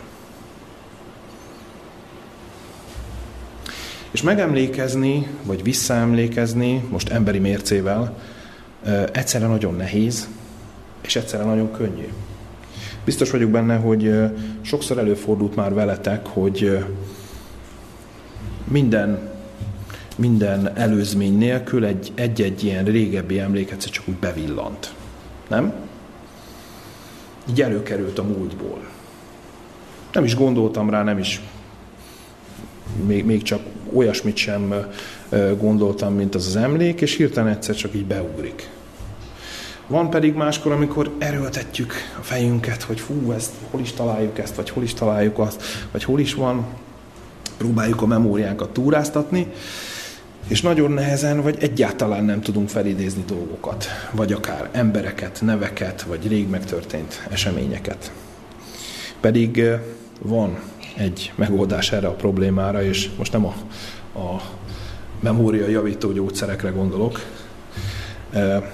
[4.11, 8.17] És megemlékezni, vagy visszaemlékezni, most emberi mércével,
[9.11, 10.27] egyszerre nagyon nehéz,
[11.01, 12.07] és egyszerre nagyon könnyű.
[13.05, 14.13] Biztos vagyok benne, hogy
[14.61, 16.85] sokszor előfordult már veletek, hogy
[18.63, 19.28] minden,
[20.19, 24.93] minden előzmény nélkül egy, egy-egy ilyen régebbi emlék egyszer csak úgy bevillant.
[25.47, 25.73] Nem?
[27.49, 28.79] Így előkerült a múltból.
[30.11, 31.41] Nem is gondoltam rá, nem is
[33.05, 33.61] még, még csak
[33.93, 34.73] olyasmit sem
[35.57, 38.69] gondoltam, mint az az emlék, és hirtelen egyszer csak így beugrik.
[39.87, 44.69] Van pedig máskor, amikor erőltetjük a fejünket, hogy fú, ezt, hol is találjuk ezt, vagy
[44.69, 46.65] hol is találjuk azt, vagy hol is van,
[47.57, 49.47] próbáljuk a memóriánkat túráztatni,
[50.49, 56.49] és nagyon nehezen, vagy egyáltalán nem tudunk felidézni dolgokat, vagy akár embereket, neveket, vagy rég
[56.49, 58.11] megtörtént eseményeket.
[59.19, 59.63] Pedig
[60.21, 60.59] van
[60.97, 63.53] egy megoldás erre a problémára, és most nem a,
[64.19, 64.41] a
[65.19, 67.19] memória javító gyógyszerekre gondolok.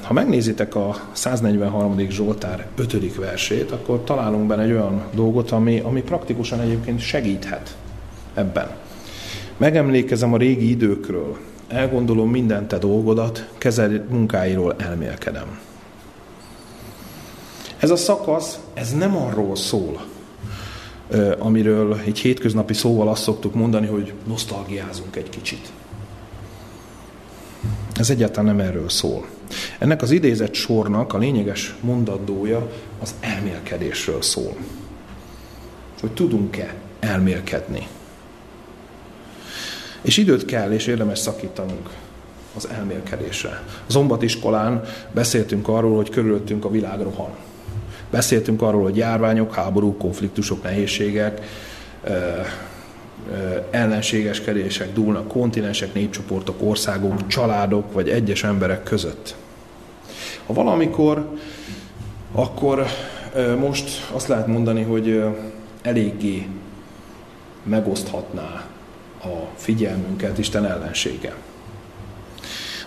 [0.04, 2.10] Ha megnézitek a 143.
[2.10, 3.16] Zsoltár 5.
[3.16, 7.76] versét, akkor találunk benne egy olyan dolgot, ami, ami praktikusan egyébként segíthet
[8.34, 8.70] ebben.
[9.58, 15.60] Megemlékezem a régi időkről, elgondolom minden te dolgodat, kezel munkáiról elmélkedem.
[17.78, 20.06] Ez a szakasz, ez nem arról szól,
[21.40, 25.72] amiről egy hétköznapi szóval azt szoktuk mondani, hogy nosztalgiázunk egy kicsit.
[27.96, 29.26] Ez egyáltalán nem erről szól.
[29.80, 34.56] Ennek az idézett sornak a lényeges mondatója az elmélkedésről szól.
[36.00, 37.88] Hogy tudunk-e elmélkedni.
[40.06, 41.90] És időt kell és érdemes szakítanunk
[42.56, 43.64] az elmélkedésre.
[43.88, 47.30] Zombatiskolán beszéltünk arról, hogy körülöttünk a világ rohan.
[48.12, 51.42] Beszéltünk arról, hogy járványok, háborúk, konfliktusok, nehézségek,
[53.70, 59.36] ellenségeskedések dúlnak kontinensek, népcsoportok, országok, családok vagy egyes emberek között.
[60.46, 61.30] Ha valamikor,
[62.32, 62.86] akkor
[63.60, 65.24] most azt lehet mondani, hogy
[65.82, 66.48] eléggé
[67.64, 68.66] megoszthatná
[69.26, 71.36] a figyelmünket Isten ellensége.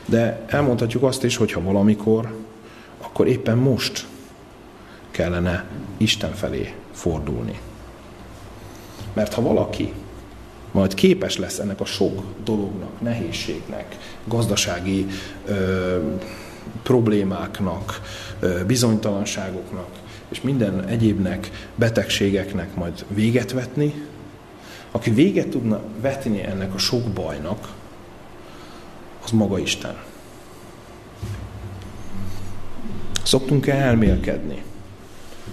[0.04, 2.34] De elmondhatjuk azt is, hogy ha valamikor,
[3.02, 4.06] akkor éppen most
[5.10, 5.64] kellene
[5.96, 7.60] Isten felé fordulni.
[9.12, 9.92] Mert ha valaki
[10.70, 15.06] majd képes lesz ennek a sok dolognak, nehézségnek, gazdasági
[15.46, 15.98] ö,
[16.82, 18.00] problémáknak,
[18.40, 19.88] ö, bizonytalanságoknak,
[20.28, 23.94] és minden egyébnek, betegségeknek majd véget vetni,
[24.90, 27.68] aki véget tudna vetni ennek a sok bajnak,
[29.24, 29.96] az maga Isten.
[33.22, 34.62] Szoktunk-e elmélkedni?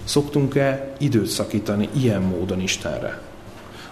[0.04, 3.20] Szoktunk-e időt szakítani ilyen módon Istenre?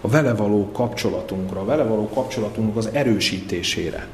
[0.00, 4.07] A vele való kapcsolatunkra, a vele való kapcsolatunknak az erősítésére.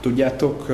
[0.00, 0.66] Tudjátok,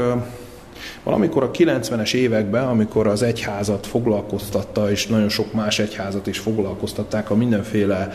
[1.03, 7.31] valamikor a 90-es években, amikor az egyházat foglalkoztatta, és nagyon sok más egyházat is foglalkoztatták
[7.31, 8.13] a mindenféle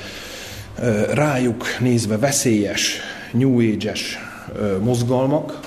[1.14, 3.00] rájuk nézve veszélyes,
[3.32, 4.18] New Age-es
[4.80, 5.60] mozgalmak,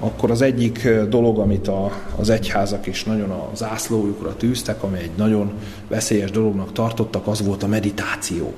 [0.00, 5.10] akkor az egyik dolog, amit a, az egyházak is nagyon a zászlójukra tűztek, ami egy
[5.16, 5.52] nagyon
[5.88, 8.54] veszélyes dolognak tartottak, az volt a meditáció.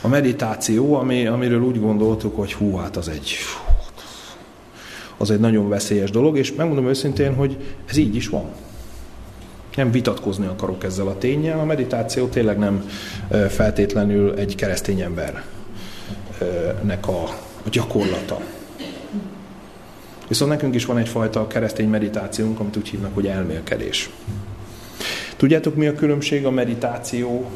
[0.00, 3.34] A meditáció, ami, amiről úgy gondoltuk, hogy hú, hát az egy,
[5.22, 7.56] az egy nagyon veszélyes dolog, és megmondom őszintén, hogy
[7.88, 8.44] ez így is van.
[9.76, 12.88] Nem vitatkozni akarok ezzel a tényel, a meditáció tényleg nem
[13.48, 17.38] feltétlenül egy keresztény embernek a,
[17.70, 18.40] gyakorlata.
[20.28, 24.10] Viszont nekünk is van egyfajta keresztény meditációnk, amit úgy hívnak, hogy elmélkedés.
[25.36, 27.50] Tudjátok, mi a különbség a meditáció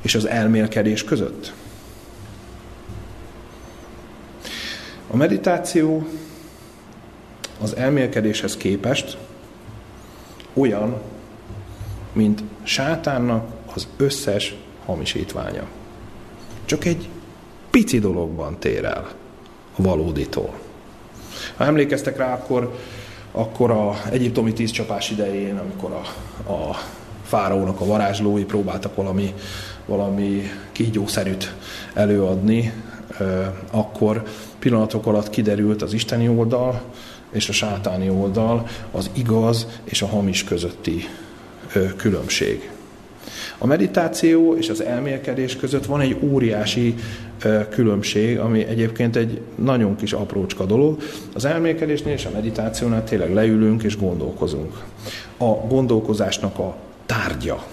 [0.00, 1.52] és az elmélkedés között?
[5.10, 6.06] A meditáció
[7.60, 9.16] az elmélkedéshez képest
[10.52, 11.00] olyan,
[12.12, 15.62] mint sátánnak az összes hamisítványa.
[16.64, 17.08] Csak egy
[17.70, 19.10] pici dologban tér el
[19.76, 20.54] a valóditól.
[21.56, 22.78] Ha emlékeztek rá, akkor,
[23.32, 26.02] akkor a egyiptomi tízcsapás idején, amikor a,
[26.52, 26.76] a
[27.22, 29.34] fáraónak a varázslói próbáltak valami,
[29.86, 30.42] valami
[30.72, 31.54] kígyószerűt
[31.94, 32.72] előadni,
[33.70, 34.22] akkor
[34.58, 36.82] pillanatok alatt kiderült az isteni oldal
[37.30, 41.08] és a sátáni oldal, az igaz és a hamis közötti
[41.96, 42.70] különbség.
[43.58, 46.94] A meditáció és az elmélkedés között van egy óriási
[47.70, 51.02] különbség, ami egyébként egy nagyon kis aprócska dolog.
[51.34, 54.82] Az elmélkedésnél és a meditációnál tényleg leülünk és gondolkozunk.
[55.36, 57.64] A gondolkozásnak a tárgya,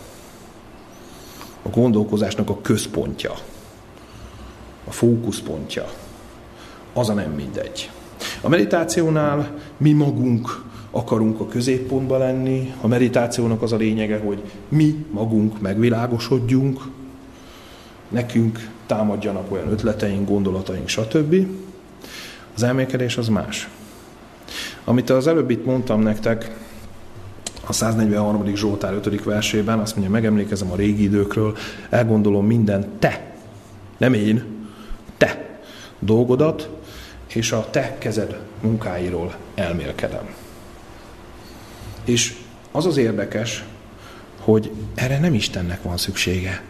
[1.62, 3.34] a gondolkozásnak a központja,
[4.88, 5.86] a fókuszpontja,
[6.94, 7.90] az a nem mindegy.
[8.42, 12.74] A meditációnál mi magunk akarunk a középpontba lenni.
[12.82, 16.82] A meditációnak az a lényege, hogy mi magunk megvilágosodjunk,
[18.10, 21.36] nekünk támadjanak olyan ötleteink, gondolataink, stb.
[22.56, 23.70] Az elmélkedés az más.
[24.84, 26.62] Amit az előbb itt mondtam nektek,
[27.68, 28.56] a 143.
[28.56, 29.24] Zsoltár 5.
[29.24, 31.58] versében azt mondja, megemlékezem a régi időkről,
[31.90, 33.34] elgondolom minden te,
[33.98, 34.44] nem én,
[35.18, 35.60] te
[36.00, 36.70] dolgodat,
[37.34, 40.34] és a te kezed munkáiról elmélkedem.
[42.06, 42.36] És
[42.72, 43.64] az az érdekes,
[44.40, 46.62] hogy erre nem Istennek van szüksége,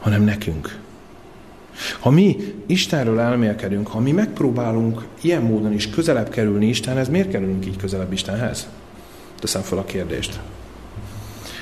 [0.00, 0.78] hanem nekünk.
[2.00, 7.66] Ha mi Istenről elmélkedünk, ha mi megpróbálunk ilyen módon is közelebb kerülni Istenhez, miért kerülünk
[7.66, 8.68] így közelebb Istenhez?
[9.38, 10.40] Teszem fel a kérdést.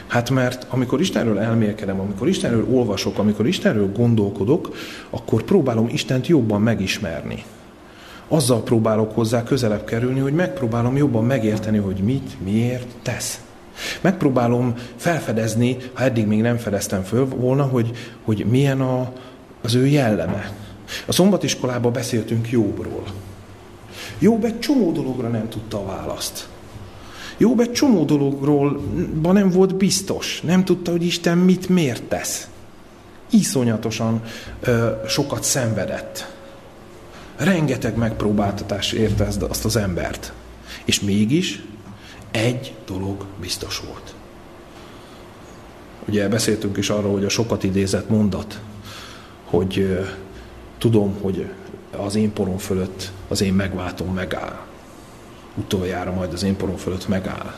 [0.06, 4.74] Hát mert amikor Istenről elmélkedem, amikor Istenről olvasok, amikor Istenről gondolkodok,
[5.10, 7.44] akkor próbálom Istent jobban megismerni.
[8.28, 13.40] Azzal próbálok hozzá közelebb kerülni, hogy megpróbálom jobban megérteni, hogy mit, miért tesz.
[14.00, 17.90] Megpróbálom felfedezni, ha eddig még nem fedeztem föl volna, hogy,
[18.24, 19.12] hogy milyen a,
[19.62, 20.52] az ő jelleme.
[21.06, 23.04] A szombatiskolában beszéltünk Jobbról.
[24.18, 26.48] Jobb egy csomó dologra nem tudta a választ.
[27.38, 28.80] Jobb egy csomó dologról
[29.22, 30.40] nem volt biztos.
[30.40, 32.48] Nem tudta, hogy Isten mit miért tesz.
[33.30, 34.22] Iszonyatosan
[34.60, 36.32] ö, sokat szenvedett.
[37.36, 40.32] Rengeteg megpróbáltatás érte azt az embert.
[40.84, 41.62] És mégis
[42.30, 44.14] egy dolog biztos volt.
[46.08, 48.60] Ugye beszéltünk is arról, hogy a sokat idézett mondat,
[49.44, 50.00] hogy ö,
[50.78, 51.46] tudom, hogy
[51.96, 54.65] az én porom fölött az én megváltom megáll
[55.56, 57.54] utoljára majd az én porom fölött megáll.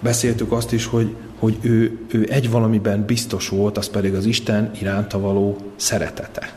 [0.00, 4.70] Beszéltük azt is, hogy, hogy ő, ő egy valamiben biztos volt, az pedig az Isten
[4.80, 6.54] iránta való szeretete.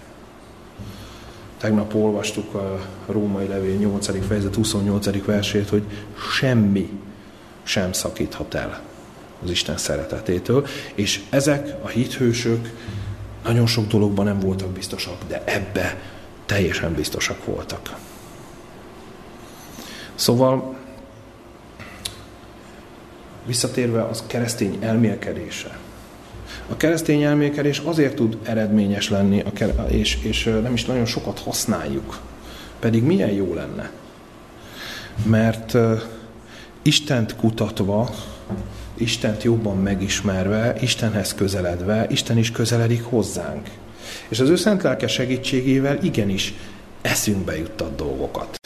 [1.58, 4.28] Tegnap olvastuk a római levél 8.
[4.28, 5.26] fejezet 28.
[5.26, 5.84] versét, hogy
[6.32, 6.90] semmi
[7.64, 8.82] sem szakíthat el
[9.44, 10.66] az Isten szeretetétől,
[10.96, 12.70] és ezek a hithősök
[13.44, 15.98] nagyon sok dologban nem voltak biztosak, de ebbe
[16.46, 17.98] teljesen biztosak voltak.
[20.16, 20.76] Szóval
[23.46, 25.78] visszatérve az keresztény elmélkedése.
[26.70, 29.44] A keresztény elmélkedés azért tud eredményes lenni,
[29.88, 32.20] és, és nem is nagyon sokat használjuk.
[32.80, 33.92] Pedig milyen jó lenne.
[35.26, 35.78] Mert
[36.82, 38.10] Istent kutatva,
[38.94, 43.70] Istent jobban megismerve, Istenhez közeledve, Isten is közeledik hozzánk.
[44.28, 46.54] És az ő szent lelke segítségével igenis
[47.02, 48.65] eszünkbe juttat dolgokat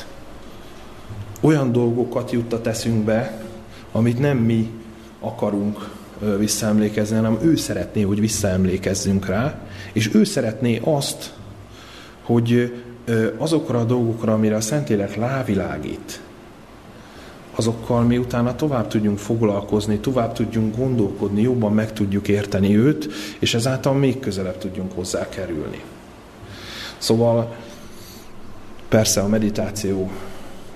[1.39, 3.43] olyan dolgokat juttat eszünkbe,
[3.91, 4.71] amit nem mi
[5.19, 5.89] akarunk
[6.37, 9.59] visszaemlékezni, hanem ő szeretné, hogy visszaemlékezzünk rá,
[9.93, 11.33] és ő szeretné azt,
[12.23, 12.73] hogy
[13.37, 16.21] azokra a dolgokra, amire a Szentlélek lávilágít,
[17.55, 23.09] azokkal mi utána tovább tudjunk foglalkozni, tovább tudjunk gondolkodni, jobban meg tudjuk érteni őt,
[23.39, 25.83] és ezáltal még közelebb tudjunk hozzá kerülni.
[26.97, 27.55] Szóval
[28.89, 30.11] persze a meditáció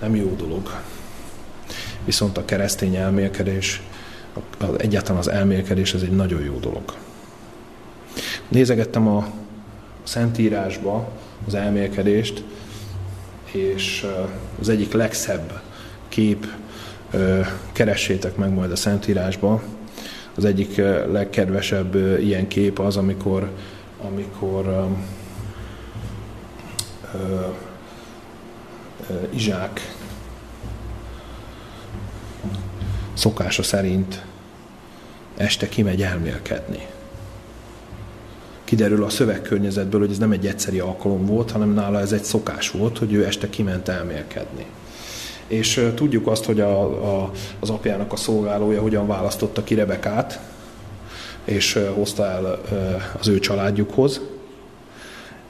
[0.04, 0.82] nem jó dolog.
[2.06, 3.82] Viszont a keresztény elmélkedés,
[4.78, 6.94] egyáltalán az elmélkedés, ez egy nagyon jó dolog.
[8.48, 9.28] Nézegettem a
[10.04, 11.12] Szentírásba
[11.48, 12.44] az elmélkedést,
[13.52, 14.08] és
[14.60, 15.62] az egyik legszebb
[16.08, 16.48] kép,
[17.72, 19.64] keressétek meg majd a Szentírásba,
[20.36, 20.78] az egyik
[21.12, 23.52] legkedvesebb ilyen kép az, amikor,
[24.02, 24.88] amikor
[29.30, 29.96] Izsák
[33.14, 34.24] szokása szerint
[35.38, 36.88] este kimegy elmélkedni.
[38.64, 42.72] Kiderül a szövegkörnyezetből, hogy ez nem egy egyszeri alkalom volt, hanem nála ez egy szokás
[42.72, 44.66] volt, hogy ő este kiment elmélkedni.
[45.48, 46.80] És uh, tudjuk azt, hogy a,
[47.22, 50.40] a, az apjának a szolgálója hogyan választotta ki Rebekát,
[51.46, 52.62] és uh, hozta el
[53.20, 54.22] az ő családjukhoz,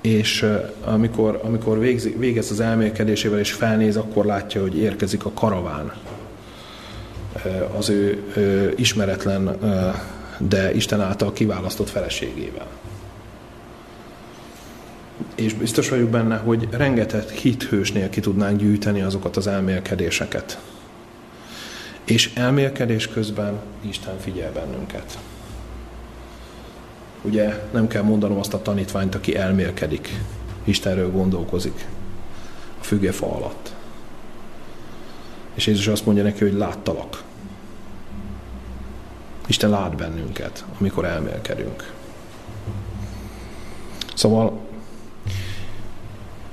[0.03, 0.45] és
[0.83, 5.93] amikor, amikor végzi, végez az elmélkedésével és felnéz, akkor látja, hogy érkezik a karaván
[7.77, 8.23] az ő
[8.75, 9.57] ismeretlen,
[10.37, 12.67] de Isten által kiválasztott feleségével.
[15.35, 20.59] És biztos vagyok benne, hogy rengeteg hithősnél ki tudnánk gyűjteni azokat az elmélkedéseket.
[22.03, 25.17] És elmélkedés közben Isten figyel bennünket.
[27.23, 30.09] Ugye nem kell mondanom azt a tanítványt, aki elmélkedik,
[30.63, 31.85] Istenről gondolkozik
[32.79, 33.73] a fügefa alatt.
[35.53, 37.23] És Jézus azt mondja neki, hogy láttalak.
[39.47, 41.91] Isten lát bennünket, amikor elmélkedünk.
[44.13, 44.59] Szóval,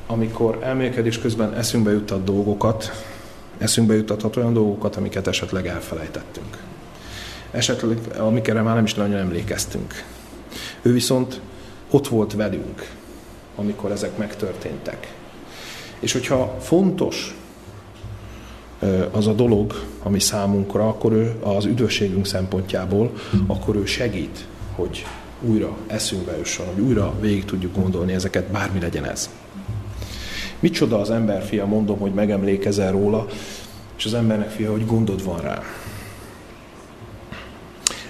[0.06, 3.04] amikor elmélkedés közben eszünkbe juttat dolgokat,
[3.58, 6.58] eszünkbe jutathat olyan dolgokat, amiket esetleg elfelejtettünk.
[7.50, 10.04] Esetleg, amikre már nem is nagyon emlékeztünk.
[10.82, 11.40] Ő viszont
[11.90, 12.94] ott volt velünk,
[13.56, 15.14] amikor ezek megtörténtek.
[16.00, 17.34] És hogyha fontos
[19.10, 23.12] az a dolog, ami számunkra, akkor ő az üdvösségünk szempontjából,
[23.46, 25.06] akkor ő segít, hogy
[25.40, 29.30] újra eszünkbe jusson, hogy újra végig tudjuk gondolni ezeket, bármi legyen ez.
[30.60, 33.26] Micsoda az ember fia, mondom, hogy megemlékezel róla,
[33.96, 35.62] és az embernek fia, hogy gondod van rá.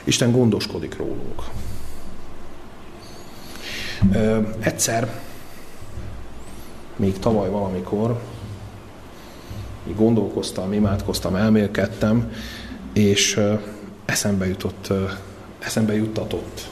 [0.04, 1.42] Isten gondoskodik rólunk.
[4.12, 5.08] Ö, egyszer,
[6.96, 8.20] még tavaly valamikor,
[9.96, 12.32] gondolkoztam, imádkoztam, elmélkedtem,
[12.92, 13.54] és ö,
[14.04, 15.04] eszembe jutott, ö,
[15.58, 16.68] eszembe juttatott,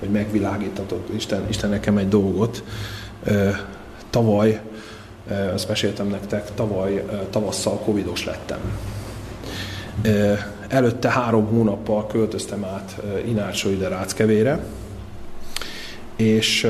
[0.00, 2.64] vagy megvilágítatott Isten, Isten nekem egy dolgot.
[3.24, 3.50] Ö,
[4.10, 4.60] tavaly
[5.52, 8.58] azt meséltem nektek, tavaly tavasszal covidos lettem.
[10.68, 14.64] Előtte három hónappal költöztem át Inácsó ide Ráckevére,
[16.18, 16.66] és,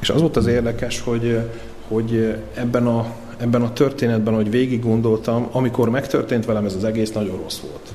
[0.00, 1.40] és az volt az érdekes, hogy,
[1.88, 3.06] hogy ebben a,
[3.36, 7.92] ebben a történetben, hogy végig gondoltam, amikor megtörtént velem ez az egész, nagyon rossz volt.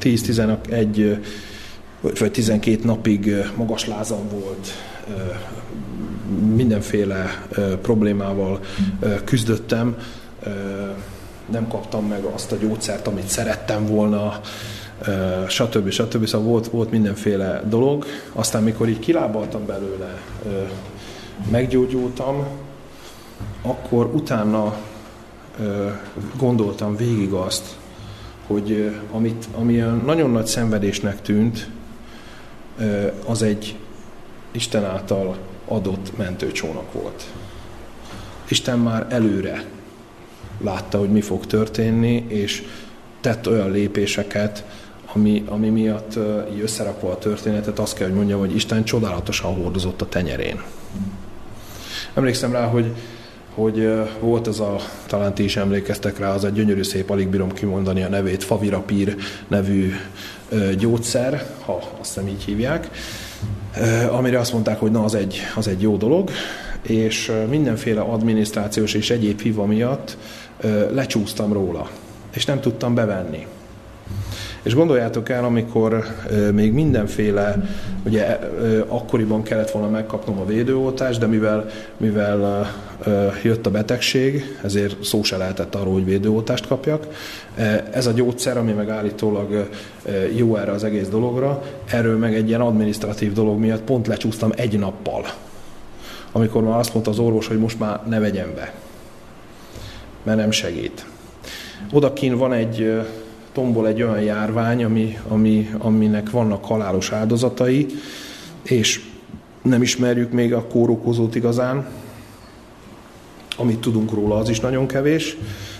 [0.00, 1.18] 10-11
[2.18, 4.68] vagy 12 napig magas lázam volt,
[6.54, 7.46] mindenféle
[7.82, 8.60] problémával
[9.24, 9.96] küzdöttem,
[11.50, 14.40] nem kaptam meg azt a gyógyszert, amit szerettem volna,
[15.48, 15.90] stb.
[15.90, 16.26] stb.
[16.26, 18.04] Szóval volt, volt mindenféle dolog.
[18.32, 20.22] Aztán, mikor így kilábaltam belőle,
[21.50, 22.46] meggyógyultam,
[23.62, 24.76] akkor utána
[26.36, 27.76] gondoltam végig azt,
[28.46, 31.68] hogy amit, ami nagyon nagy szenvedésnek tűnt,
[33.26, 33.76] az egy
[34.50, 37.24] Isten által adott mentőcsónak volt.
[38.48, 39.64] Isten már előre
[40.60, 42.62] látta, hogy mi fog történni, és
[43.20, 44.64] tett olyan lépéseket,
[45.12, 46.18] ami, ami miatt
[46.52, 50.62] így összerakva a történetet, azt kell, hogy mondjam, hogy Isten csodálatosan hordozott a tenyerén.
[52.14, 52.94] Emlékszem rá, hogy,
[53.54, 53.88] hogy
[54.20, 58.02] volt az a, talán ti is emlékeztek rá, az egy gyönyörű szép, alig bírom kimondani
[58.02, 59.16] a nevét, Favirapír
[59.48, 59.92] nevű
[60.78, 62.90] gyógyszer, ha azt hiszem így hívják,
[64.10, 66.30] amire azt mondták, hogy na, az egy, az egy jó dolog,
[66.82, 70.16] és mindenféle adminisztrációs és egyéb hiva miatt
[70.90, 71.90] lecsúsztam róla,
[72.34, 73.46] és nem tudtam bevenni.
[74.68, 76.04] És gondoljátok el, amikor
[76.52, 77.68] még mindenféle,
[78.04, 78.38] ugye
[78.88, 81.66] akkoriban kellett volna megkapnom a védőoltást, de mivel,
[81.96, 82.70] mivel
[83.42, 87.06] jött a betegség, ezért szó se lehetett arról, hogy védőoltást kapjak.
[87.90, 89.68] Ez a gyógyszer, ami meg állítólag
[90.36, 94.78] jó erre az egész dologra, erről meg egy ilyen administratív dolog miatt pont lecsúsztam egy
[94.78, 95.24] nappal.
[96.32, 98.72] Amikor már azt mondta az orvos, hogy most már ne vegyem be,
[100.22, 101.04] mert nem segít.
[101.92, 103.00] Odakin van egy
[103.58, 107.86] tombol egy olyan járvány, ami, ami, aminek vannak halálos áldozatai,
[108.62, 109.00] és
[109.62, 111.86] nem ismerjük még a kórokozót igazán.
[113.56, 115.36] Amit tudunk róla, az is nagyon kevés.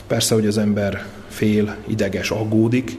[0.06, 2.98] Persze, hogy az ember fél, ideges, aggódik,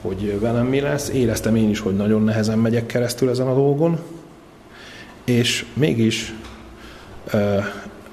[0.00, 1.08] hogy velem mi lesz.
[1.08, 3.98] Éreztem én is, hogy nagyon nehezen megyek keresztül ezen a dolgon.
[5.24, 6.34] És mégis,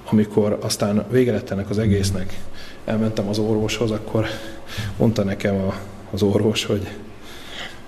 [0.10, 2.39] amikor aztán vége lett ennek az egésznek,
[2.86, 4.26] elmentem az orvoshoz, akkor
[4.97, 5.74] mondta nekem a,
[6.11, 6.88] az orvos, hogy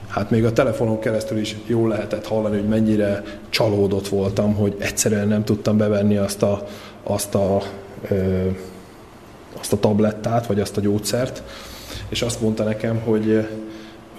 [0.08, 5.28] hát még a telefonon keresztül is jól lehetett hallani, hogy mennyire csalódott voltam, hogy egyszerűen
[5.28, 6.68] nem tudtam bevenni azt a,
[7.04, 7.62] azt a,
[8.10, 8.48] ö,
[9.60, 11.44] azt a tablettát, vagy azt a gyógyszert,
[12.10, 13.48] és azt mondta nekem, hogy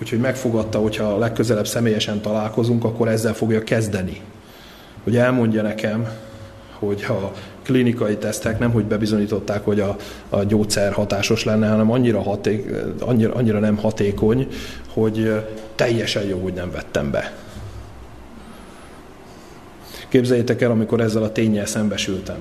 [0.00, 4.20] úgyhogy megfogadta, hogyha legközelebb személyesen találkozunk, akkor ezzel fogja kezdeni.
[5.04, 6.08] Hogy elmondja nekem,
[6.78, 7.32] hogy ha
[7.68, 9.96] klinikai tesztek nem, hogy bebizonyították, hogy a,
[10.28, 14.46] a gyógyszer hatásos lenne, hanem annyira, haték, annyira, annyira nem hatékony,
[14.88, 15.44] hogy
[15.74, 17.32] teljesen jó, hogy nem vettem be.
[20.08, 22.36] Képzeljétek el, amikor ezzel a tényel szembesültem,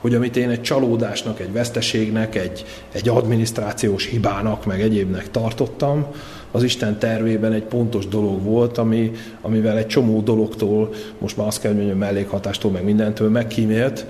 [0.00, 6.06] hogy amit én egy csalódásnak, egy veszteségnek, egy, egy adminisztrációs hibának, meg egyébnek tartottam,
[6.50, 11.60] az Isten tervében egy pontos dolog volt, ami, amivel egy csomó dologtól, most már azt
[11.60, 14.06] kell mondjam, mellékhatástól, meg mindentől megkímélt,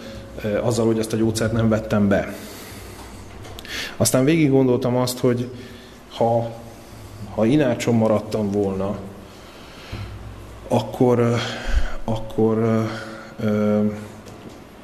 [0.61, 2.35] azzal, hogy ezt a gyógyszert nem vettem be.
[3.97, 5.51] Aztán végig gondoltam azt, hogy
[6.11, 6.51] ha,
[7.35, 8.99] ha inácson maradtam volna,
[10.68, 11.35] akkor,
[12.05, 12.87] akkor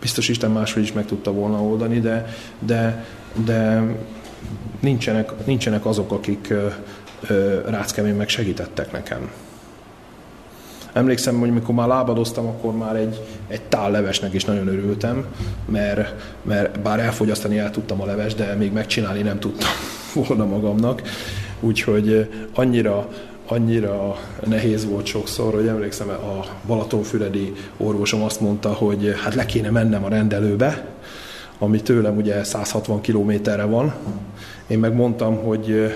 [0.00, 2.26] biztos Isten máshogy is meg tudta volna oldani, de,
[2.58, 3.04] de,
[3.44, 3.82] de
[4.80, 6.54] nincsenek, nincsenek azok, akik
[7.66, 9.30] Ráckemén meg segítettek nekem.
[10.96, 15.26] Emlékszem, hogy mikor már lábadoztam, akkor már egy, egy tál levesnek is nagyon örültem,
[15.66, 19.68] mert, mert bár elfogyasztani el tudtam a leves, de még megcsinálni nem tudtam
[20.26, 21.02] volna magamnak.
[21.60, 23.08] Úgyhogy annyira,
[23.46, 24.16] annyira
[24.46, 30.04] nehéz volt sokszor, hogy emlékszem, a Balatonfüredi orvosom azt mondta, hogy hát le kéne mennem
[30.04, 30.86] a rendelőbe,
[31.58, 33.94] ami tőlem ugye 160 kilométerre van.
[34.66, 35.94] Én meg mondtam, hogy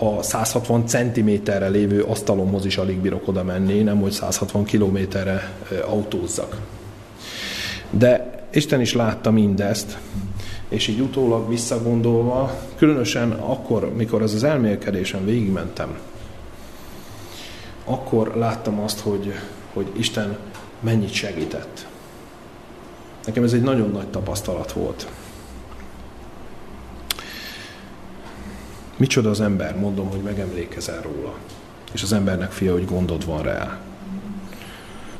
[0.00, 5.52] a 160 centiméterre lévő asztalomhoz is alig bírok oda menni, nem hogy 160 kilométerre
[5.86, 6.60] autózzak.
[7.90, 9.98] De Isten is látta mindezt,
[10.68, 15.98] és így utólag visszagondolva, különösen akkor, mikor ez az elmélkedésen végigmentem,
[17.84, 19.32] akkor láttam azt, hogy,
[19.72, 20.38] hogy Isten
[20.80, 21.86] mennyit segített.
[23.24, 25.06] Nekem ez egy nagyon nagy tapasztalat volt.
[29.00, 31.34] Micsoda az ember, mondom, hogy megemlékezel róla.
[31.92, 33.80] És az embernek fia, hogy gondod van rá.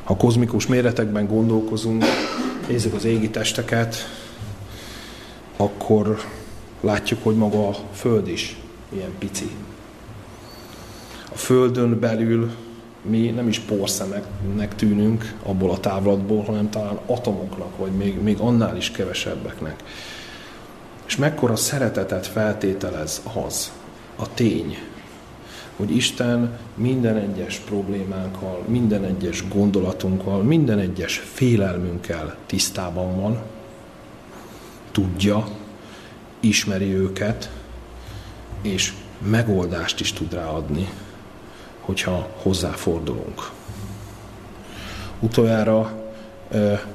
[0.03, 2.03] Ha kozmikus méretekben gondolkozunk,
[2.67, 3.95] nézzük az égi testeket,
[5.57, 6.21] akkor
[6.81, 8.59] látjuk, hogy maga a Föld is
[8.89, 9.51] ilyen pici.
[11.31, 12.51] A Földön belül
[13.01, 18.77] mi nem is porszemeknek tűnünk abból a távlatból, hanem talán atomoknak, vagy még, még annál
[18.77, 19.83] is kevesebbeknek.
[21.11, 23.71] És mekkora szeretetet feltételez az,
[24.15, 24.77] a tény,
[25.75, 33.41] hogy Isten minden egyes problémánkkal, minden egyes gondolatunkkal, minden egyes félelmünkkel tisztában van,
[34.91, 35.47] tudja,
[36.39, 37.51] ismeri őket,
[38.61, 40.89] és megoldást is tud ráadni,
[41.79, 43.49] hogyha hozzáfordulunk.
[45.19, 46.03] Utoljára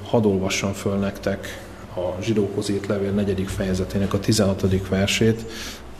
[0.02, 1.65] hadd olvassam föl nektek
[1.96, 4.88] a zsidókhoz írt levél negyedik fejezetének a 16.
[4.88, 5.44] versét,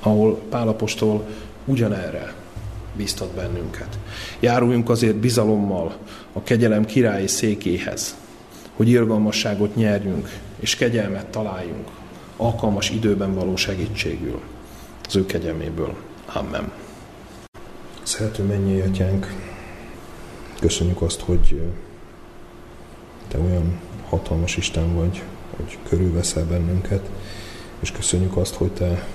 [0.01, 1.27] ahol Pálapostól
[1.65, 2.35] ugyanerre
[2.97, 3.99] biztat bennünket.
[4.41, 5.97] Járuljunk azért bizalommal
[6.33, 8.17] a kegyelem királyi székéhez,
[8.77, 10.29] hogy irgalmasságot nyerjünk,
[10.61, 11.89] és kegyelmet találjunk,
[12.37, 14.41] alkalmas időben való segítségül,
[15.07, 15.95] az ő kegyelméből.
[16.33, 16.73] Amen.
[18.03, 19.35] Szerető mennyi atyánk,
[20.61, 21.61] köszönjük azt, hogy
[23.29, 23.79] te olyan
[24.09, 25.23] hatalmas Isten vagy,
[25.57, 27.11] hogy körülveszel bennünket,
[27.81, 29.07] és köszönjük azt, hogy te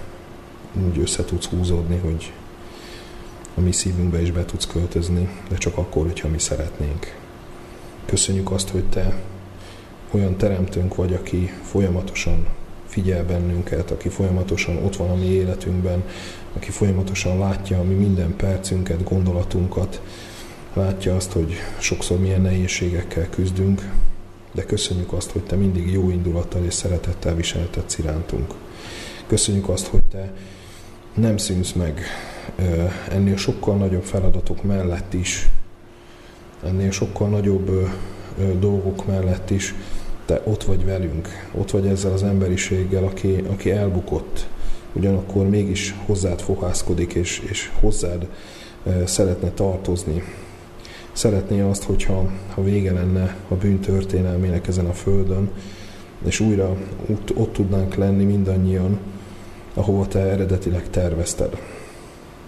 [0.88, 2.32] úgy össze tudsz húzódni, hogy
[3.56, 7.16] a mi szívünkbe is be tudsz költözni, de csak akkor, hogyha mi szeretnénk.
[8.06, 9.22] Köszönjük azt, hogy te
[10.12, 12.48] olyan teremtőnk vagy, aki folyamatosan
[12.88, 16.04] figyel bennünket, aki folyamatosan ott van a mi életünkben,
[16.54, 20.02] aki folyamatosan látja a mi minden percünket, gondolatunkat,
[20.74, 23.92] látja azt, hogy sokszor milyen nehézségekkel küzdünk,
[24.52, 28.54] de köszönjük azt, hogy te mindig jó indulattal és szeretettel viseltetsz irántunk.
[29.28, 30.34] Köszönjük azt, hogy te
[31.14, 32.02] nem szűnsz meg
[33.10, 35.50] ennél sokkal nagyobb feladatok mellett is,
[36.64, 37.90] ennél sokkal nagyobb
[38.60, 39.76] dolgok mellett is,
[40.26, 44.48] te ott vagy velünk, ott vagy ezzel az emberiséggel, aki, aki elbukott,
[44.94, 48.28] ugyanakkor mégis hozzád fohászkodik, és, és hozzád
[49.06, 50.24] szeretne tartozni.
[51.12, 55.50] Szeretné azt, hogyha ha vége lenne a bűn történelmének ezen a földön,
[56.26, 56.78] és újra
[57.10, 59.00] ott, ott tudnánk lenni mindannyian,
[59.74, 61.58] ahova te eredetileg tervezted.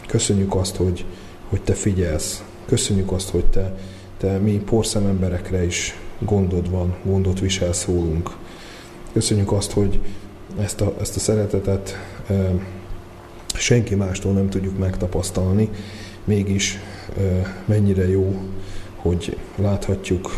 [0.07, 1.05] Köszönjük azt, hogy,
[1.49, 2.43] hogy te figyelsz.
[2.65, 3.77] Köszönjük azt, hogy te,
[4.17, 8.37] te mi porszememberekre is gondod van, gondot visel szólunk.
[9.13, 10.01] Köszönjük azt, hogy
[10.59, 11.97] ezt a, ezt a szeretetet
[12.27, 12.53] e,
[13.53, 15.69] senki mástól nem tudjuk megtapasztalni,
[16.23, 16.79] mégis
[17.65, 18.41] mennyire jó,
[18.95, 20.37] hogy láthatjuk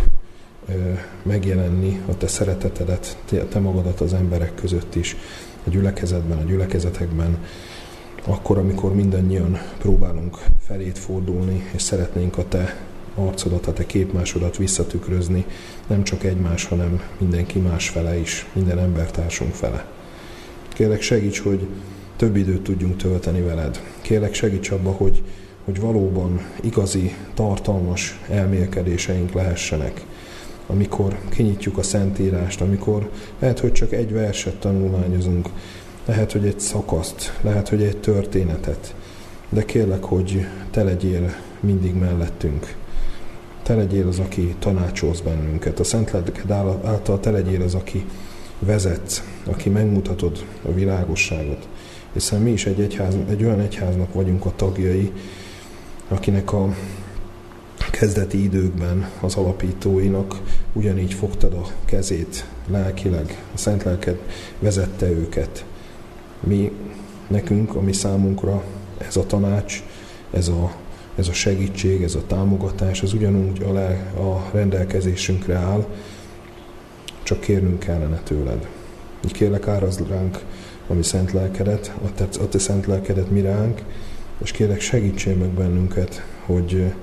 [1.23, 5.15] megjelenni a te szeretetedet, te, te magadat az emberek között is
[5.65, 7.37] a gyülekezetben, a gyülekezetekben,
[8.25, 12.77] akkor, amikor mindannyian próbálunk felét fordulni, és szeretnénk a te
[13.15, 15.45] arcodat, a te képmásodat visszatükrözni,
[15.87, 19.85] nem csak egymás, hanem mindenki más fele is, minden embertársunk fele.
[20.73, 21.67] Kérlek segíts, hogy
[22.15, 23.81] több időt tudjunk tölteni veled.
[24.01, 25.23] Kérlek segíts abba, hogy,
[25.65, 30.05] hogy valóban igazi, tartalmas elmélkedéseink lehessenek
[30.67, 33.09] amikor kinyitjuk a Szentírást, amikor
[33.39, 35.49] lehet, hogy csak egy verset tanulmányozunk,
[36.05, 38.95] lehet, hogy egy szakaszt, lehet, hogy egy történetet,
[39.49, 42.75] de kérlek, hogy te legyél mindig mellettünk.
[43.63, 45.79] Te legyél az, aki tanácsolsz bennünket.
[45.79, 46.51] A Szent Lelked
[46.85, 48.05] által te legyél az, aki
[48.59, 51.67] vezetsz, aki megmutatod a világosságot.
[52.13, 55.11] Hiszen mi is egy, egyház, egy olyan egyháznak vagyunk a tagjai,
[56.07, 56.75] akinek a
[57.91, 60.41] kezdeti időkben az alapítóinak
[60.73, 64.19] ugyanígy fogtad a kezét lelkileg, a Szent Lelked
[64.59, 65.65] vezette őket.
[66.39, 66.71] Mi
[67.27, 68.63] nekünk, ami számunkra
[68.97, 69.83] ez a tanács,
[70.31, 70.75] ez a
[71.15, 75.85] ez a segítség, ez a támogatás, ez ugyanúgy a, le, a rendelkezésünkre áll,
[77.23, 78.67] csak kérnünk kellene tőled.
[79.25, 80.39] Így kérlek árazd ránk
[80.87, 83.81] a mi szent lelkedet, a te, a te szent lelkedet mi ránk,
[84.43, 86.93] és kérlek segítsél meg bennünket, hogy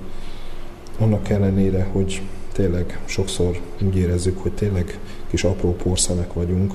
[0.98, 2.22] annak ellenére, hogy
[2.52, 4.98] tényleg sokszor úgy érezzük, hogy tényleg
[5.30, 6.74] kis apró porszemek vagyunk,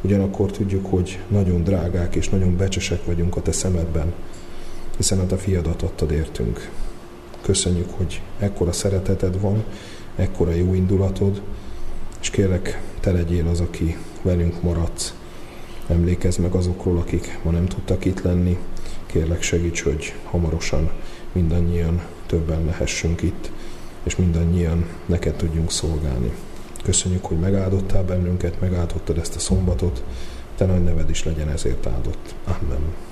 [0.00, 4.12] ugyanakkor tudjuk, hogy nagyon drágák és nagyon becsesek vagyunk a te szemedben,
[4.96, 6.70] hiszen a fiadat adtad értünk.
[7.40, 9.64] Köszönjük, hogy ekkora szereteted van,
[10.16, 11.42] ekkora jó indulatod,
[12.20, 15.14] és kérlek, te legyél az, aki velünk maradsz.
[15.86, 18.58] Emlékezz meg azokról, akik ma nem tudtak itt lenni.
[19.08, 20.90] Kérlek, segíts, hogy hamarosan
[21.32, 23.50] mindannyian többen lehessünk itt,
[24.02, 26.32] és mindannyian neked tudjunk szolgálni.
[26.82, 30.02] Köszönjük, hogy megáldottál bennünket, megáldottad ezt a szombatot,
[30.56, 32.34] te nagy neved is legyen ezért áldott.
[32.44, 33.07] Amen.